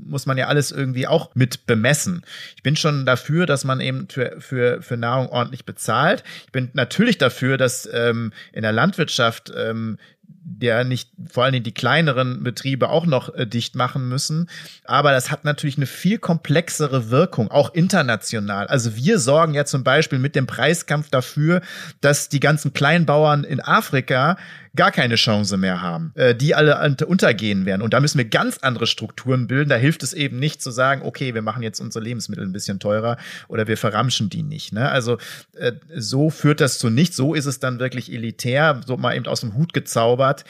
muss 0.04 0.26
man 0.26 0.38
ja 0.38 0.48
alles 0.48 0.72
irgendwie 0.72 1.08
auch 1.08 1.34
mit 1.36 1.66
bemessen. 1.68 2.24
Ich 2.56 2.64
bin 2.64 2.76
schon 2.76 3.06
dafür, 3.06 3.46
dass 3.46 3.64
man 3.64 3.80
eben 3.80 4.08
für, 4.10 4.36
für, 4.40 4.82
für 4.82 4.98
Nahrung 4.98 5.30
ordentlich 5.30 5.66
bezahlt. 5.66 6.24
Ich 6.46 6.52
bin 6.52 6.70
natürlich 6.74 7.18
dafür, 7.18 7.58
dass 7.58 7.88
ähm, 7.92 8.34
in 8.52 8.64
der 8.64 8.72
Landwirtschaft 8.72 9.54
ähm, 9.56 9.98
der 10.46 10.84
nicht 10.84 11.10
vor 11.32 11.44
allen 11.44 11.54
Dingen 11.54 11.64
die 11.64 11.74
kleineren 11.74 12.44
Betriebe 12.44 12.90
auch 12.90 13.06
noch 13.06 13.34
äh, 13.34 13.48
dicht 13.48 13.76
machen 13.76 14.10
müssen. 14.10 14.50
Aber 14.84 15.12
das 15.12 15.32
hat 15.32 15.46
natürlich 15.46 15.78
eine 15.78 15.86
viel 15.86 16.18
komplexere 16.18 17.10
Wirkung, 17.10 17.50
auch 17.50 17.74
international. 17.74 18.68
Also 18.68 18.96
wir 18.96 19.20
sorgen 19.20 19.54
ja 19.54 19.66
zum 19.66 19.84
Beispiel 19.84 20.20
mit 20.20 20.36
dem 20.36 20.46
Preiskampf 20.46 21.10
dafür, 21.10 21.62
dass 22.02 22.30
die 22.30 22.40
ganzen 22.40 22.74
Kleinbauern 22.74 23.44
in 23.44 23.62
Afrika 23.62 24.38
gar 24.76 24.92
keine 24.92 25.16
Chance 25.16 25.58
mehr 25.58 25.82
haben, 25.82 26.12
äh, 26.16 26.34
die 26.34 26.56
alle 26.56 26.84
unter- 26.84 27.08
untergehen 27.08 27.66
werden. 27.66 27.82
Und 27.82 27.94
da 27.94 28.00
müssen 28.00 28.18
wir 28.18 28.26
ganz 28.26 28.58
andere 28.60 28.88
Strukturen 28.88 29.48
bilden. 29.48 29.70
Da 29.70 29.76
hilft 29.76 30.02
es 30.04 30.14
eben 30.14 30.40
nicht 30.40 30.62
zu 30.62 30.72
sagen, 30.72 31.02
okay, 31.04 31.34
wir 31.36 31.42
machen 31.44 31.62
jetzt 31.64 31.80
unsere 31.80 32.04
Lebensmittel 32.04 32.44
ein 32.46 32.54
bisschen 32.54 32.80
teurer 32.80 33.18
oder 33.48 33.68
wir 33.68 33.78
verramschen 33.78 34.30
die 34.30 34.42
nicht. 34.44 34.74
Ne? 34.74 34.90
Also 34.90 35.18
äh, 35.56 35.74
so 35.96 36.30
führt 36.30 36.60
das 36.60 36.80
zu 36.80 36.90
nichts. 36.90 37.16
So 37.16 37.34
ist 37.36 37.46
es 37.46 37.60
dann 37.60 37.80
wirklich 37.80 38.12
elitär, 38.12 38.82
so 38.86 38.98
mal 38.98 39.16
eben 39.16 39.28
aus 39.28 39.42
dem 39.42 39.54
Hut 39.56 39.74
gezaubert. 39.74 40.44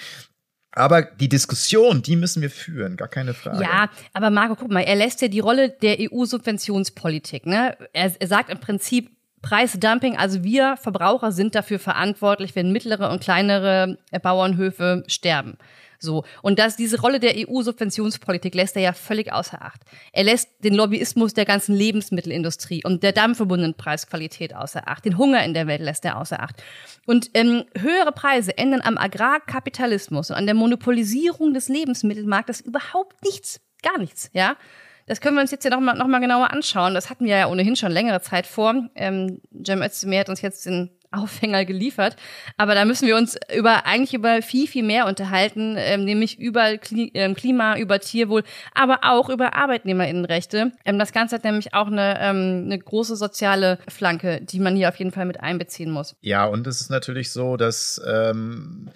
Aber 0.75 1.03
die 1.03 1.29
Diskussion, 1.29 2.01
die 2.01 2.15
müssen 2.15 2.41
wir 2.41 2.49
führen, 2.49 2.97
gar 2.97 3.07
keine 3.07 3.35
Frage. 3.35 3.61
Ja, 3.61 3.89
aber 4.13 4.31
Marco, 4.31 4.55
guck 4.55 4.71
mal, 4.71 4.81
er 4.81 4.95
lässt 4.95 5.21
ja 5.21 5.27
die 5.27 5.39
Rolle 5.41 5.69
der 5.69 5.97
EU-Subventionspolitik. 5.99 7.45
Ne? 7.45 7.77
Er, 7.93 8.11
er 8.19 8.27
sagt 8.27 8.49
im 8.49 8.59
Prinzip 8.59 9.11
Preisdumping, 9.43 10.17
also 10.17 10.43
wir 10.43 10.77
Verbraucher 10.77 11.31
sind 11.31 11.53
dafür 11.53 11.77
verantwortlich, 11.77 12.55
wenn 12.55 12.71
mittlere 12.71 13.11
und 13.11 13.21
kleinere 13.21 13.99
äh, 14.09 14.19
Bauernhöfe 14.19 15.03
sterben. 15.07 15.57
So. 15.99 16.25
Und 16.41 16.59
das, 16.59 16.75
diese 16.75 16.99
Rolle 16.99 17.19
der 17.19 17.33
EU-Subventionspolitik 17.35 18.55
lässt 18.55 18.75
er 18.75 18.81
ja 18.81 18.93
völlig 18.93 19.31
außer 19.31 19.61
Acht. 19.61 19.81
Er 20.11 20.25
lässt 20.25 20.49
den 20.59 20.73
Lobbyismus 20.73 21.33
der 21.33 21.45
ganzen 21.45 21.75
Lebensmittelindustrie 21.75 22.83
und 22.83 23.03
der 23.03 23.13
damit 23.13 23.37
verbundenen 23.37 23.75
Preisqualität 23.75 24.53
außer 24.53 24.87
Acht. 24.87 25.05
Den 25.05 25.17
Hunger 25.17 25.43
in 25.45 25.53
der 25.53 25.67
Welt 25.67 25.81
lässt 25.81 26.03
er 26.03 26.17
außer 26.17 26.41
Acht. 26.41 26.61
Und 27.05 27.29
ähm, 27.33 27.63
höhere 27.77 28.11
Preise 28.11 28.57
ändern 28.57 28.81
am 28.81 28.97
Agrarkapitalismus 28.97 30.29
und 30.29 30.35
an 30.35 30.45
der 30.45 30.55
Monopolisierung 30.55 31.53
des 31.53 31.69
Lebensmittelmarktes 31.69 32.59
überhaupt 32.61 33.23
nichts. 33.23 33.61
Gar 33.81 33.99
nichts, 33.99 34.29
ja. 34.33 34.57
Das 35.05 35.21
können 35.21 35.35
wir 35.35 35.41
uns 35.41 35.51
jetzt 35.51 35.63
ja 35.63 35.71
noch 35.71 35.79
mal, 35.79 35.93
noch 35.95 36.07
mal 36.07 36.19
genauer 36.19 36.51
anschauen. 36.51 36.93
Das 36.93 37.09
hatten 37.09 37.25
wir 37.25 37.37
ja 37.37 37.47
ohnehin 37.47 37.75
schon 37.75 37.91
längere 37.91 38.21
Zeit 38.21 38.47
vor. 38.47 38.89
Ähm, 38.95 39.41
Cem 39.65 39.81
Özdemir 39.81 40.19
hat 40.19 40.29
uns 40.29 40.41
jetzt 40.41 40.65
den 40.65 40.89
Aufhänger 41.13 41.65
geliefert. 41.65 42.15
Aber 42.57 42.75
da 42.75 42.85
müssen 42.85 43.07
wir 43.07 43.15
uns 43.15 43.37
über 43.55 43.85
eigentlich 43.85 44.13
über 44.13 44.41
viel, 44.41 44.67
viel 44.67 44.83
mehr 44.83 45.05
unterhalten, 45.05 45.75
ähm, 45.77 46.03
nämlich 46.03 46.39
über 46.39 46.73
ähm, 46.91 47.35
Klima, 47.35 47.77
über 47.77 47.99
Tierwohl, 47.99 48.43
aber 48.73 48.99
auch 49.03 49.29
über 49.29 49.53
Arbeitnehmerinnenrechte. 49.53 50.71
Ähm, 50.85 50.99
das 50.99 51.11
Ganze 51.11 51.35
hat 51.35 51.43
nämlich 51.43 51.73
auch 51.73 51.87
eine, 51.87 52.19
ähm, 52.19 52.63
eine 52.65 52.79
große 52.79 53.15
soziale 53.15 53.77
Flanke, 53.87 54.41
die 54.41 54.59
man 54.59 54.75
hier 54.75 54.89
auf 54.89 54.95
jeden 54.95 55.11
Fall 55.11 55.25
mit 55.25 55.39
einbeziehen 55.39 55.91
muss. 55.91 56.15
Ja, 56.21 56.45
und 56.45 56.65
es 56.67 56.81
ist 56.81 56.89
natürlich 56.89 57.31
so, 57.31 57.57
dass 57.57 58.01
ähm 58.05 58.89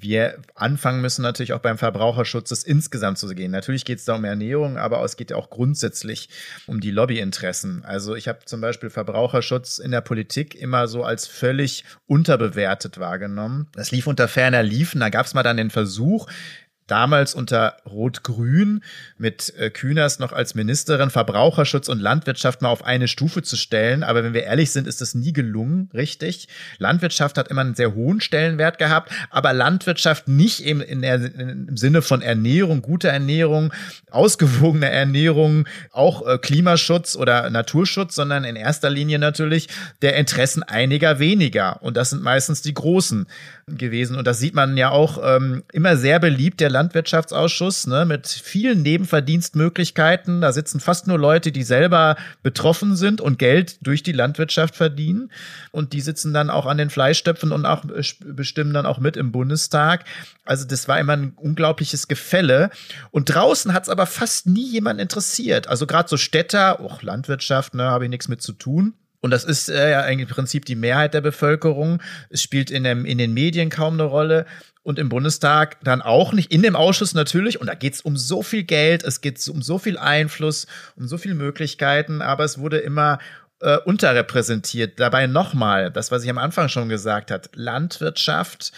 wir 0.00 0.38
anfangen 0.54 1.00
müssen 1.00 1.22
natürlich 1.22 1.52
auch 1.52 1.60
beim 1.60 1.76
Verbraucherschutz 1.76 2.50
das 2.50 2.62
insgesamt 2.62 3.18
zu 3.18 3.28
gehen. 3.34 3.50
Natürlich 3.50 3.84
geht 3.84 3.98
es 3.98 4.04
da 4.04 4.14
um 4.14 4.24
Ernährung, 4.24 4.78
aber 4.78 5.02
es 5.04 5.16
geht 5.16 5.30
ja 5.30 5.36
auch 5.36 5.50
grundsätzlich 5.50 6.28
um 6.66 6.80
die 6.80 6.92
Lobbyinteressen. 6.92 7.84
Also 7.84 8.14
ich 8.14 8.28
habe 8.28 8.40
zum 8.44 8.60
Beispiel 8.60 8.90
Verbraucherschutz 8.90 9.78
in 9.78 9.90
der 9.90 10.00
Politik 10.00 10.54
immer 10.54 10.86
so 10.86 11.02
als 11.02 11.26
völlig 11.26 11.84
unterbewertet 12.06 12.98
wahrgenommen. 12.98 13.68
Das 13.74 13.90
lief 13.90 14.06
unter 14.06 14.28
ferner 14.28 14.62
Liefen. 14.62 15.00
Da 15.00 15.08
gab 15.08 15.26
es 15.26 15.34
mal 15.34 15.42
dann 15.42 15.56
den 15.56 15.70
Versuch, 15.70 16.28
damals 16.88 17.34
unter 17.34 17.76
Rot-Grün 17.86 18.82
mit 19.16 19.54
äh, 19.56 19.70
Kühners 19.70 20.18
noch 20.18 20.32
als 20.32 20.54
Ministerin 20.54 21.10
Verbraucherschutz 21.10 21.88
und 21.88 22.00
Landwirtschaft 22.00 22.62
mal 22.62 22.70
auf 22.70 22.84
eine 22.84 23.06
Stufe 23.06 23.42
zu 23.42 23.56
stellen. 23.56 24.02
Aber 24.02 24.24
wenn 24.24 24.34
wir 24.34 24.44
ehrlich 24.44 24.72
sind, 24.72 24.86
ist 24.88 25.00
das 25.00 25.14
nie 25.14 25.32
gelungen, 25.32 25.90
richtig. 25.94 26.48
Landwirtschaft 26.78 27.38
hat 27.38 27.48
immer 27.48 27.60
einen 27.60 27.74
sehr 27.74 27.94
hohen 27.94 28.20
Stellenwert 28.20 28.78
gehabt, 28.78 29.12
aber 29.30 29.52
Landwirtschaft 29.52 30.28
nicht 30.28 30.64
eben 30.64 30.80
in 30.80 31.02
der, 31.02 31.16
im 31.16 31.76
Sinne 31.76 32.02
von 32.02 32.22
Ernährung, 32.22 32.82
guter 32.82 33.10
Ernährung, 33.10 33.72
ausgewogener 34.10 34.88
Ernährung, 34.88 35.66
auch 35.92 36.26
äh, 36.26 36.38
Klimaschutz 36.38 37.16
oder 37.16 37.48
Naturschutz, 37.50 38.14
sondern 38.14 38.44
in 38.44 38.56
erster 38.56 38.90
Linie 38.90 39.18
natürlich 39.18 39.68
der 40.02 40.16
Interessen 40.16 40.62
einiger 40.62 41.18
weniger. 41.18 41.82
Und 41.82 41.96
das 41.96 42.10
sind 42.10 42.22
meistens 42.22 42.62
die 42.62 42.74
großen 42.74 43.26
gewesen. 43.66 44.16
Und 44.16 44.26
das 44.26 44.38
sieht 44.38 44.54
man 44.54 44.76
ja 44.76 44.90
auch 44.90 45.18
ähm, 45.22 45.62
immer 45.72 45.96
sehr 45.96 46.18
beliebt, 46.18 46.60
der 46.60 46.70
Landwirtschaftsausschuss, 46.78 47.88
ne, 47.88 48.04
mit 48.04 48.28
vielen 48.28 48.82
Nebenverdienstmöglichkeiten. 48.82 50.40
Da 50.40 50.52
sitzen 50.52 50.78
fast 50.78 51.08
nur 51.08 51.18
Leute, 51.18 51.50
die 51.50 51.64
selber 51.64 52.16
betroffen 52.44 52.94
sind 52.94 53.20
und 53.20 53.38
Geld 53.38 53.84
durch 53.84 54.04
die 54.04 54.12
Landwirtschaft 54.12 54.76
verdienen. 54.76 55.32
Und 55.72 55.92
die 55.92 56.00
sitzen 56.00 56.32
dann 56.32 56.50
auch 56.50 56.66
an 56.66 56.78
den 56.78 56.90
Fleischstöpfen 56.90 57.50
und 57.50 57.66
auch 57.66 57.84
bestimmen 58.24 58.72
dann 58.72 58.86
auch 58.86 59.00
mit 59.00 59.16
im 59.16 59.32
Bundestag. 59.32 60.04
Also 60.44 60.64
das 60.66 60.86
war 60.86 61.00
immer 61.00 61.14
ein 61.14 61.32
unglaubliches 61.34 62.06
Gefälle. 62.06 62.70
Und 63.10 63.34
draußen 63.34 63.72
hat 63.72 63.82
es 63.82 63.88
aber 63.88 64.06
fast 64.06 64.46
nie 64.46 64.70
jemand 64.70 65.00
interessiert. 65.00 65.66
Also 65.66 65.86
gerade 65.86 66.08
so 66.08 66.16
Städter, 66.16 66.80
auch 66.80 67.02
Landwirtschaft, 67.02 67.74
ne, 67.74 67.84
habe 67.84 68.04
ich 68.04 68.10
nichts 68.10 68.28
mit 68.28 68.40
zu 68.40 68.52
tun. 68.52 68.94
Und 69.20 69.30
das 69.30 69.44
ist 69.44 69.68
äh, 69.68 69.90
ja 69.90 70.02
im 70.02 70.26
Prinzip 70.26 70.64
die 70.64 70.76
Mehrheit 70.76 71.14
der 71.14 71.20
Bevölkerung. 71.20 72.00
Es 72.30 72.42
spielt 72.42 72.70
in, 72.70 72.84
dem, 72.84 73.04
in 73.04 73.18
den 73.18 73.34
Medien 73.34 73.68
kaum 73.68 73.94
eine 73.94 74.04
Rolle 74.04 74.46
und 74.82 74.98
im 74.98 75.08
Bundestag 75.08 75.76
dann 75.82 76.02
auch 76.02 76.32
nicht, 76.32 76.52
in 76.52 76.62
dem 76.62 76.76
Ausschuss 76.76 77.14
natürlich. 77.14 77.60
Und 77.60 77.66
da 77.66 77.74
geht 77.74 77.94
es 77.94 78.00
um 78.00 78.16
so 78.16 78.42
viel 78.42 78.62
Geld, 78.62 79.02
es 79.02 79.20
geht 79.20 79.46
um 79.48 79.60
so 79.60 79.78
viel 79.78 79.98
Einfluss, 79.98 80.66
um 80.96 81.08
so 81.08 81.18
viele 81.18 81.34
Möglichkeiten, 81.34 82.22
aber 82.22 82.44
es 82.44 82.58
wurde 82.58 82.78
immer 82.78 83.18
äh, 83.60 83.78
unterrepräsentiert. 83.78 85.00
Dabei 85.00 85.26
nochmal, 85.26 85.90
das, 85.90 86.10
was 86.10 86.24
ich 86.24 86.30
am 86.30 86.38
Anfang 86.38 86.68
schon 86.68 86.88
gesagt 86.88 87.30
hat, 87.30 87.50
Landwirtschaft 87.54 88.72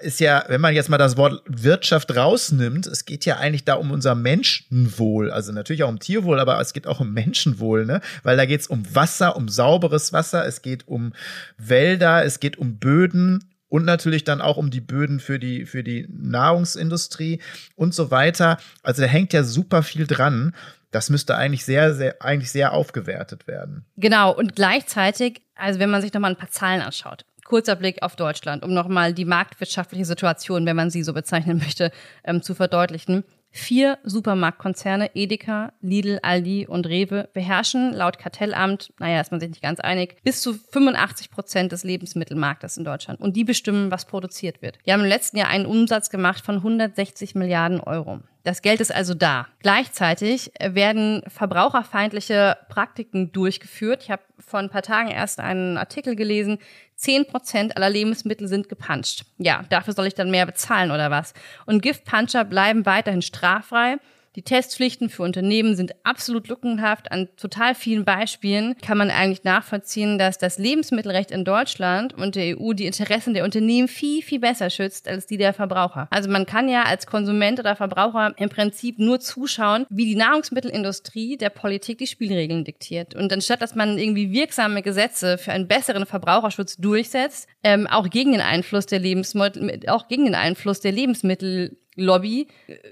ist 0.00 0.20
ja, 0.20 0.44
wenn 0.48 0.60
man 0.60 0.74
jetzt 0.74 0.88
mal 0.88 0.98
das 0.98 1.16
Wort 1.16 1.42
Wirtschaft 1.46 2.14
rausnimmt, 2.14 2.86
es 2.86 3.04
geht 3.04 3.24
ja 3.24 3.36
eigentlich 3.36 3.64
da 3.64 3.74
um 3.74 3.90
unser 3.90 4.14
Menschenwohl, 4.14 5.30
also 5.30 5.52
natürlich 5.52 5.82
auch 5.82 5.88
um 5.88 5.98
Tierwohl, 5.98 6.40
aber 6.40 6.60
es 6.60 6.72
geht 6.72 6.86
auch 6.86 7.00
um 7.00 7.12
Menschenwohl, 7.12 7.86
ne? 7.86 8.00
Weil 8.22 8.36
da 8.36 8.46
geht 8.46 8.60
es 8.60 8.66
um 8.66 8.94
Wasser, 8.94 9.36
um 9.36 9.48
sauberes 9.48 10.12
Wasser, 10.12 10.46
es 10.46 10.62
geht 10.62 10.86
um 10.88 11.12
Wälder, 11.56 12.24
es 12.24 12.40
geht 12.40 12.58
um 12.58 12.78
Böden 12.78 13.44
und 13.68 13.84
natürlich 13.84 14.24
dann 14.24 14.40
auch 14.40 14.56
um 14.56 14.70
die 14.70 14.80
Böden 14.80 15.20
für 15.20 15.38
die, 15.38 15.66
für 15.66 15.82
die 15.82 16.06
Nahrungsindustrie 16.10 17.40
und 17.76 17.94
so 17.94 18.10
weiter. 18.10 18.58
Also 18.82 19.02
da 19.02 19.08
hängt 19.08 19.32
ja 19.32 19.44
super 19.44 19.82
viel 19.82 20.06
dran. 20.06 20.54
Das 20.90 21.10
müsste 21.10 21.36
eigentlich 21.36 21.66
sehr, 21.66 21.94
sehr, 21.94 22.22
eigentlich 22.22 22.50
sehr 22.50 22.72
aufgewertet 22.72 23.46
werden. 23.46 23.84
Genau. 23.96 24.32
Und 24.32 24.56
gleichzeitig, 24.56 25.42
also 25.54 25.80
wenn 25.80 25.90
man 25.90 26.00
sich 26.00 26.14
nochmal 26.14 26.30
ein 26.30 26.38
paar 26.38 26.50
Zahlen 26.50 26.80
anschaut. 26.80 27.26
Kurzer 27.48 27.76
Blick 27.76 28.02
auf 28.02 28.14
Deutschland, 28.14 28.62
um 28.62 28.74
nochmal 28.74 29.14
die 29.14 29.24
marktwirtschaftliche 29.24 30.04
Situation, 30.04 30.66
wenn 30.66 30.76
man 30.76 30.90
sie 30.90 31.02
so 31.02 31.14
bezeichnen 31.14 31.56
möchte, 31.58 31.90
ähm, 32.22 32.42
zu 32.42 32.54
verdeutlichen. 32.54 33.24
Vier 33.50 33.98
Supermarktkonzerne, 34.04 35.12
Edeka, 35.14 35.72
Lidl, 35.80 36.18
Aldi 36.22 36.66
und 36.66 36.86
Rewe, 36.86 37.30
beherrschen 37.32 37.94
laut 37.94 38.18
Kartellamt, 38.18 38.92
naja, 38.98 39.22
ist 39.22 39.30
man 39.30 39.40
sich 39.40 39.48
nicht 39.48 39.62
ganz 39.62 39.80
einig, 39.80 40.16
bis 40.22 40.42
zu 40.42 40.52
85 40.52 41.30
Prozent 41.30 41.72
des 41.72 41.84
Lebensmittelmarktes 41.84 42.76
in 42.76 42.84
Deutschland. 42.84 43.18
Und 43.18 43.34
die 43.34 43.44
bestimmen, 43.44 43.90
was 43.90 44.04
produziert 44.04 44.60
wird. 44.60 44.78
Die 44.84 44.92
haben 44.92 45.00
im 45.00 45.06
letzten 45.06 45.38
Jahr 45.38 45.48
einen 45.48 45.64
Umsatz 45.64 46.10
gemacht 46.10 46.44
von 46.44 46.56
160 46.56 47.34
Milliarden 47.34 47.80
Euro. 47.80 48.20
Das 48.44 48.62
Geld 48.62 48.80
ist 48.80 48.94
also 48.94 49.14
da. 49.14 49.46
Gleichzeitig 49.60 50.52
werden 50.60 51.22
verbraucherfeindliche 51.26 52.56
Praktiken 52.68 53.32
durchgeführt. 53.32 54.02
Ich 54.02 54.10
habe 54.10 54.22
vor 54.38 54.60
ein 54.60 54.70
paar 54.70 54.82
Tagen 54.82 55.10
erst 55.10 55.40
einen 55.40 55.76
Artikel 55.76 56.16
gelesen. 56.16 56.58
Zehn 56.98 57.26
Prozent 57.26 57.76
aller 57.76 57.90
Lebensmittel 57.90 58.48
sind 58.48 58.68
gepuncht. 58.68 59.24
Ja, 59.38 59.64
dafür 59.68 59.94
soll 59.94 60.08
ich 60.08 60.16
dann 60.16 60.32
mehr 60.32 60.46
bezahlen 60.46 60.90
oder 60.90 61.12
was? 61.12 61.32
Und 61.64 61.80
Giftpuncher 61.80 62.44
bleiben 62.44 62.86
weiterhin 62.86 63.22
straffrei. 63.22 63.98
Die 64.38 64.44
Testpflichten 64.44 65.08
für 65.08 65.24
Unternehmen 65.24 65.74
sind 65.74 65.96
absolut 66.04 66.46
lückenhaft. 66.46 67.10
An 67.10 67.28
total 67.36 67.74
vielen 67.74 68.04
Beispielen 68.04 68.76
kann 68.80 68.96
man 68.96 69.10
eigentlich 69.10 69.42
nachvollziehen, 69.42 70.16
dass 70.16 70.38
das 70.38 70.58
Lebensmittelrecht 70.58 71.32
in 71.32 71.44
Deutschland 71.44 72.14
und 72.14 72.36
der 72.36 72.56
EU 72.56 72.72
die 72.72 72.86
Interessen 72.86 73.34
der 73.34 73.42
Unternehmen 73.42 73.88
viel, 73.88 74.22
viel 74.22 74.38
besser 74.38 74.70
schützt 74.70 75.08
als 75.08 75.26
die 75.26 75.38
der 75.38 75.54
Verbraucher. 75.54 76.06
Also 76.12 76.30
man 76.30 76.46
kann 76.46 76.68
ja 76.68 76.84
als 76.84 77.08
Konsument 77.08 77.58
oder 77.58 77.74
Verbraucher 77.74 78.32
im 78.36 78.48
Prinzip 78.48 79.00
nur 79.00 79.18
zuschauen, 79.18 79.86
wie 79.90 80.04
die 80.04 80.14
Nahrungsmittelindustrie 80.14 81.36
der 81.36 81.50
Politik 81.50 81.98
die 81.98 82.06
Spielregeln 82.06 82.62
diktiert. 82.62 83.16
Und 83.16 83.32
anstatt 83.32 83.60
dass 83.60 83.74
man 83.74 83.98
irgendwie 83.98 84.30
wirksame 84.30 84.82
Gesetze 84.82 85.36
für 85.38 85.50
einen 85.50 85.66
besseren 85.66 86.06
Verbraucherschutz 86.06 86.76
durchsetzt, 86.76 87.48
ähm, 87.64 87.88
auch 87.88 88.08
gegen 88.08 88.30
den 88.30 88.40
Einfluss 88.40 88.86
der 88.86 89.00
Lebensmittel, 89.00 89.80
auch 89.88 90.06
gegen 90.06 90.26
den 90.26 90.36
Einfluss 90.36 90.78
der 90.78 90.92
Lebensmittel 90.92 91.76
Lobby 91.98 92.46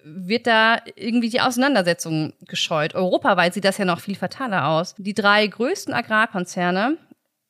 wird 0.05 0.47
da 0.47 0.79
irgendwie 0.97 1.31
die 1.31 1.41
Auseinandersetzung 1.41 2.33
gescheut. 2.47 2.95
Europaweit 2.95 3.55
sieht 3.55 3.65
das 3.65 3.79
ja 3.79 3.85
noch 3.85 4.01
viel 4.01 4.17
fataler 4.17 4.69
aus. 4.69 4.95
Die 4.99 5.15
drei 5.15 5.47
größten 5.47 5.95
Agrarkonzerne 5.95 6.99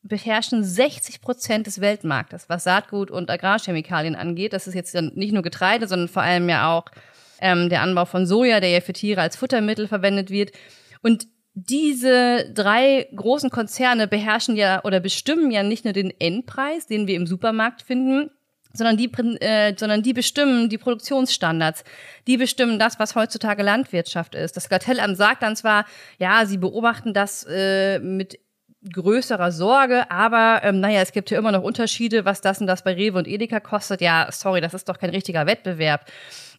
beherrschen 0.03 0.63
60 0.63 1.21
Prozent 1.21 1.67
des 1.67 1.81
Weltmarktes, 1.81 2.49
was 2.49 2.65
Saatgut 2.65 3.11
und 3.11 3.31
Agrarchemikalien 3.31 4.15
angeht. 4.15 4.53
Das 4.53 4.67
ist 4.67 4.75
jetzt 4.75 4.95
nicht 4.95 5.33
nur 5.33 5.43
Getreide, 5.43 5.89
sondern 5.89 6.09
vor 6.09 6.23
allem 6.23 6.49
ja 6.49 6.73
auch 6.73 6.85
ähm, 7.41 7.69
der 7.69 7.83
Anbau 7.83 8.05
von 8.05 8.27
Soja, 8.27 8.61
der 8.61 8.71
ja 8.71 8.81
für 8.81 8.93
Tiere 8.93 9.23
als 9.23 9.37
Futtermittel 9.37 9.89
verwendet 9.89 10.31
wird. 10.31 10.53
Und 11.03 11.27
diese 11.55 12.53
drei 12.53 13.09
großen 13.17 13.49
Konzerne 13.49 14.07
beherrschen 14.07 14.57
ja 14.57 14.85
oder 14.85 15.01
bestimmen 15.01 15.51
ja 15.51 15.63
nicht 15.63 15.85
nur 15.85 15.95
den 15.95 16.13
Endpreis, 16.21 16.87
den 16.87 17.07
wir 17.07 17.17
im 17.17 17.27
Supermarkt 17.27 17.81
finden, 17.83 18.31
sondern 18.77 18.97
die, 18.97 19.11
äh, 19.41 19.75
sondern 19.77 20.03
die 20.03 20.13
bestimmen 20.13 20.69
die 20.69 20.79
Produktionsstandards. 20.79 21.85
Die 22.27 22.37
bestimmen 22.37 22.79
das, 22.79 22.99
was 22.99 23.15
heutzutage 23.15 23.63
Landwirtschaft 23.63 24.35
ist. 24.35 24.57
Das 24.57 24.69
Kartellamt 24.69 25.17
sagt 25.17 25.43
dann 25.43 25.57
zwar, 25.57 25.87
ja, 26.19 26.47
sie 26.47 26.59
beobachten 26.59 27.15
das 27.15 27.45
äh, 27.49 27.99
mit 27.99 28.39
größerer 28.93 29.53
Sorge, 29.53 30.11
aber 30.11 30.61
ähm, 30.63 30.81
naja, 30.81 31.01
es 31.01 31.13
gibt 31.13 31.31
ja 31.31 31.39
immer 31.39 31.53
noch 31.53 31.63
Unterschiede, 31.63 32.25
was 32.25 32.41
das 32.41 32.61
und 32.61 32.67
das 32.67 32.83
bei 32.83 32.95
Rewe 32.95 33.19
und 33.19 33.29
Edeka 33.29 33.61
kostet. 33.61 34.01
Ja, 34.01 34.29
sorry, 34.31 34.61
das 34.61 34.75
ist 34.75 34.89
doch 34.89 34.99
kein 34.99 35.11
richtiger 35.11 35.47
Wettbewerb. 35.47 36.07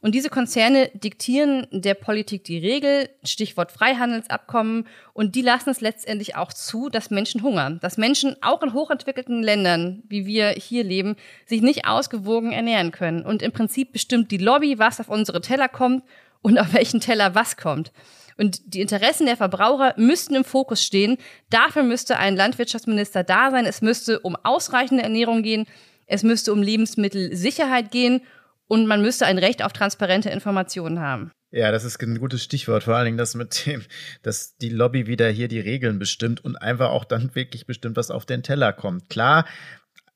Und 0.02 0.14
diese 0.14 0.30
Konzerne 0.30 0.90
diktieren 0.94 1.68
der 1.72 1.96
Politik 1.96 2.44
die 2.44 2.60
Regel, 2.60 3.10
Stichwort 3.24 3.72
Freihandelsabkommen, 3.72 4.88
und 5.14 5.36
die 5.36 5.42
lassen 5.42 5.70
es 5.70 5.82
letztendlich 5.82 6.36
auch 6.36 6.54
zu, 6.54 6.90
dass 6.90 7.10
Menschen 7.10 7.42
hungern, 7.42 7.80
dass 7.82 7.98
Menschen 7.98 8.36
auch 8.42 8.62
in 8.62 8.74
hochentwickelten 8.74 9.42
Ländern, 9.42 10.04
wie 10.08 10.26
wir 10.26 10.50
hier 10.50 10.84
leben, 10.84 11.16
sich 11.46 11.62
nicht 11.62 11.88
ausgewogen 11.88 12.52
ernähren 12.52 12.92
können. 12.92 13.26
Und 13.26 13.42
im 13.42 13.52
Prinzip 13.52 13.92
bestimmt 13.92 14.32
die 14.32 14.38
Lobby, 14.38 14.78
was 14.78 15.00
auf 15.00 15.10
unsere 15.10 15.42
Teller 15.42 15.68
kommt 15.68 16.04
und 16.42 16.60
auf 16.60 16.74
welchen 16.74 17.00
Teller 17.00 17.34
was 17.34 17.58
kommt. 17.58 17.92
Und 18.38 18.74
die 18.74 18.82
Interessen 18.82 19.26
der 19.26 19.38
Verbraucher 19.38 19.94
müssten 19.98 20.36
im 20.36 20.44
Fokus 20.44 20.84
stehen. 20.84 21.18
Dafür 21.50 21.84
müsste 21.84 22.18
ein 22.18 22.36
Landwirtschaftsminister 22.36 23.24
da 23.24 23.52
sein. 23.52 23.66
Es 23.66 23.82
müsste 23.82 24.20
um 24.20 24.36
ausreichende 24.44 25.04
Ernährung 25.04 25.44
gehen. 25.44 25.66
Es 26.06 26.24
müsste 26.24 26.54
um 26.54 26.62
Lebensmittelsicherheit 26.62 27.92
gehen 27.92 28.22
Und 28.68 28.86
man 28.88 29.02
müsste 29.02 29.26
ein 29.26 29.38
Recht 29.38 29.64
auf 29.64 29.74
transparente 29.74 30.30
Informationen 30.30 31.00
haben. 31.00 31.32
Ja, 31.52 31.72
das 31.72 31.86
ist 31.86 32.02
ein 32.02 32.20
gutes 32.20 32.44
Stichwort. 32.44 32.84
Vor 32.84 32.96
allen 32.96 33.06
Dingen 33.06 33.18
das 33.18 33.34
mit 33.34 33.66
dem, 33.66 33.84
dass 34.22 34.58
die 34.58 34.70
Lobby 34.70 35.08
wieder 35.08 35.30
hier 35.30 35.48
die 35.48 35.62
Regeln 35.62 35.98
bestimmt 36.00 36.44
und 36.44 36.58
einfach 36.58 36.90
auch 36.90 37.06
dann 37.06 37.34
wirklich 37.36 37.66
bestimmt, 37.66 37.96
was 37.96 38.12
auf 38.12 38.26
den 38.26 38.44
Teller 38.44 38.74
kommt. 38.74 39.10
Klar 39.10 39.46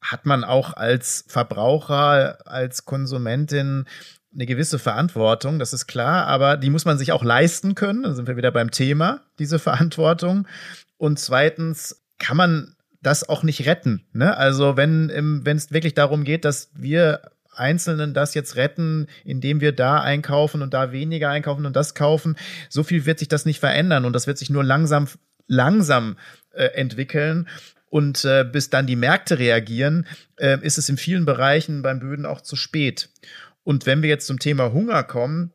hat 0.01 0.25
man 0.25 0.43
auch 0.43 0.73
als 0.73 1.23
Verbraucher, 1.27 2.39
als 2.45 2.85
Konsumentin 2.85 3.85
eine 4.33 4.45
gewisse 4.45 4.79
Verantwortung, 4.79 5.59
das 5.59 5.73
ist 5.73 5.87
klar, 5.87 6.27
aber 6.27 6.57
die 6.57 6.69
muss 6.69 6.85
man 6.85 6.97
sich 6.97 7.11
auch 7.11 7.23
leisten 7.23 7.75
können. 7.75 8.03
Da 8.03 8.13
sind 8.13 8.27
wir 8.27 8.37
wieder 8.37 8.51
beim 8.51 8.71
Thema, 8.71 9.21
diese 9.39 9.59
Verantwortung. 9.59 10.47
Und 10.97 11.19
zweitens 11.19 12.03
kann 12.19 12.37
man 12.37 12.75
das 13.01 13.27
auch 13.27 13.43
nicht 13.43 13.65
retten. 13.65 14.05
Ne? 14.13 14.37
Also 14.37 14.77
wenn 14.77 15.09
es 15.45 15.71
wirklich 15.71 15.95
darum 15.95 16.23
geht, 16.23 16.45
dass 16.45 16.69
wir 16.73 17.21
Einzelnen 17.53 18.13
das 18.13 18.33
jetzt 18.33 18.55
retten, 18.55 19.07
indem 19.25 19.59
wir 19.59 19.73
da 19.73 19.99
einkaufen 19.99 20.61
und 20.61 20.73
da 20.73 20.91
weniger 20.91 21.29
einkaufen 21.29 21.65
und 21.65 21.75
das 21.75 21.95
kaufen, 21.95 22.37
so 22.69 22.83
viel 22.83 23.05
wird 23.05 23.19
sich 23.19 23.27
das 23.27 23.45
nicht 23.45 23.59
verändern 23.59 24.05
und 24.05 24.13
das 24.13 24.27
wird 24.27 24.37
sich 24.37 24.49
nur 24.49 24.63
langsam 24.63 25.07
langsam 25.47 26.15
äh, 26.53 26.65
entwickeln. 26.65 27.47
Und 27.89 28.23
äh, 28.23 28.45
bis 28.49 28.69
dann 28.69 28.87
die 28.87 28.95
Märkte 28.95 29.37
reagieren, 29.37 30.07
äh, 30.37 30.57
ist 30.61 30.77
es 30.77 30.87
in 30.87 30.95
vielen 30.95 31.25
Bereichen 31.25 31.81
beim 31.81 31.99
Böden 31.99 32.25
auch 32.25 32.39
zu 32.39 32.55
spät. 32.55 33.09
Und 33.63 33.85
wenn 33.85 34.01
wir 34.01 34.09
jetzt 34.09 34.27
zum 34.27 34.39
Thema 34.39 34.71
Hunger 34.71 35.03
kommen, 35.03 35.53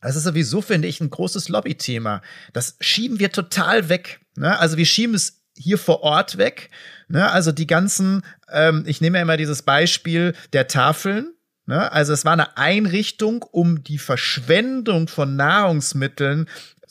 das 0.00 0.16
ist 0.16 0.24
sowieso, 0.24 0.60
finde 0.60 0.86
ich, 0.88 1.00
ein 1.00 1.10
großes 1.10 1.48
Lobbythema. 1.48 2.20
Das 2.52 2.76
schieben 2.80 3.18
wir 3.18 3.32
total 3.32 3.88
weg. 3.88 4.20
Ne? 4.36 4.58
Also 4.58 4.76
wir 4.76 4.84
schieben 4.84 5.14
es 5.14 5.42
hier 5.56 5.78
vor 5.78 6.02
Ort 6.02 6.36
weg. 6.36 6.70
Ne? 7.08 7.30
Also 7.30 7.52
die 7.52 7.66
ganzen, 7.66 8.22
ähm, 8.52 8.84
ich 8.86 9.00
nehme 9.00 9.18
ja 9.18 9.22
immer 9.22 9.36
dieses 9.36 9.62
Beispiel 9.62 10.34
der 10.52 10.66
Tafeln. 10.66 11.32
Ne? 11.66 11.90
Also 11.90 12.12
es 12.12 12.24
war 12.24 12.32
eine 12.32 12.58
Einrichtung, 12.58 13.42
um 13.42 13.82
die 13.82 13.98
Verschwendung 13.98 15.08
von 15.08 15.36
Nahrungsmitteln 15.36 16.48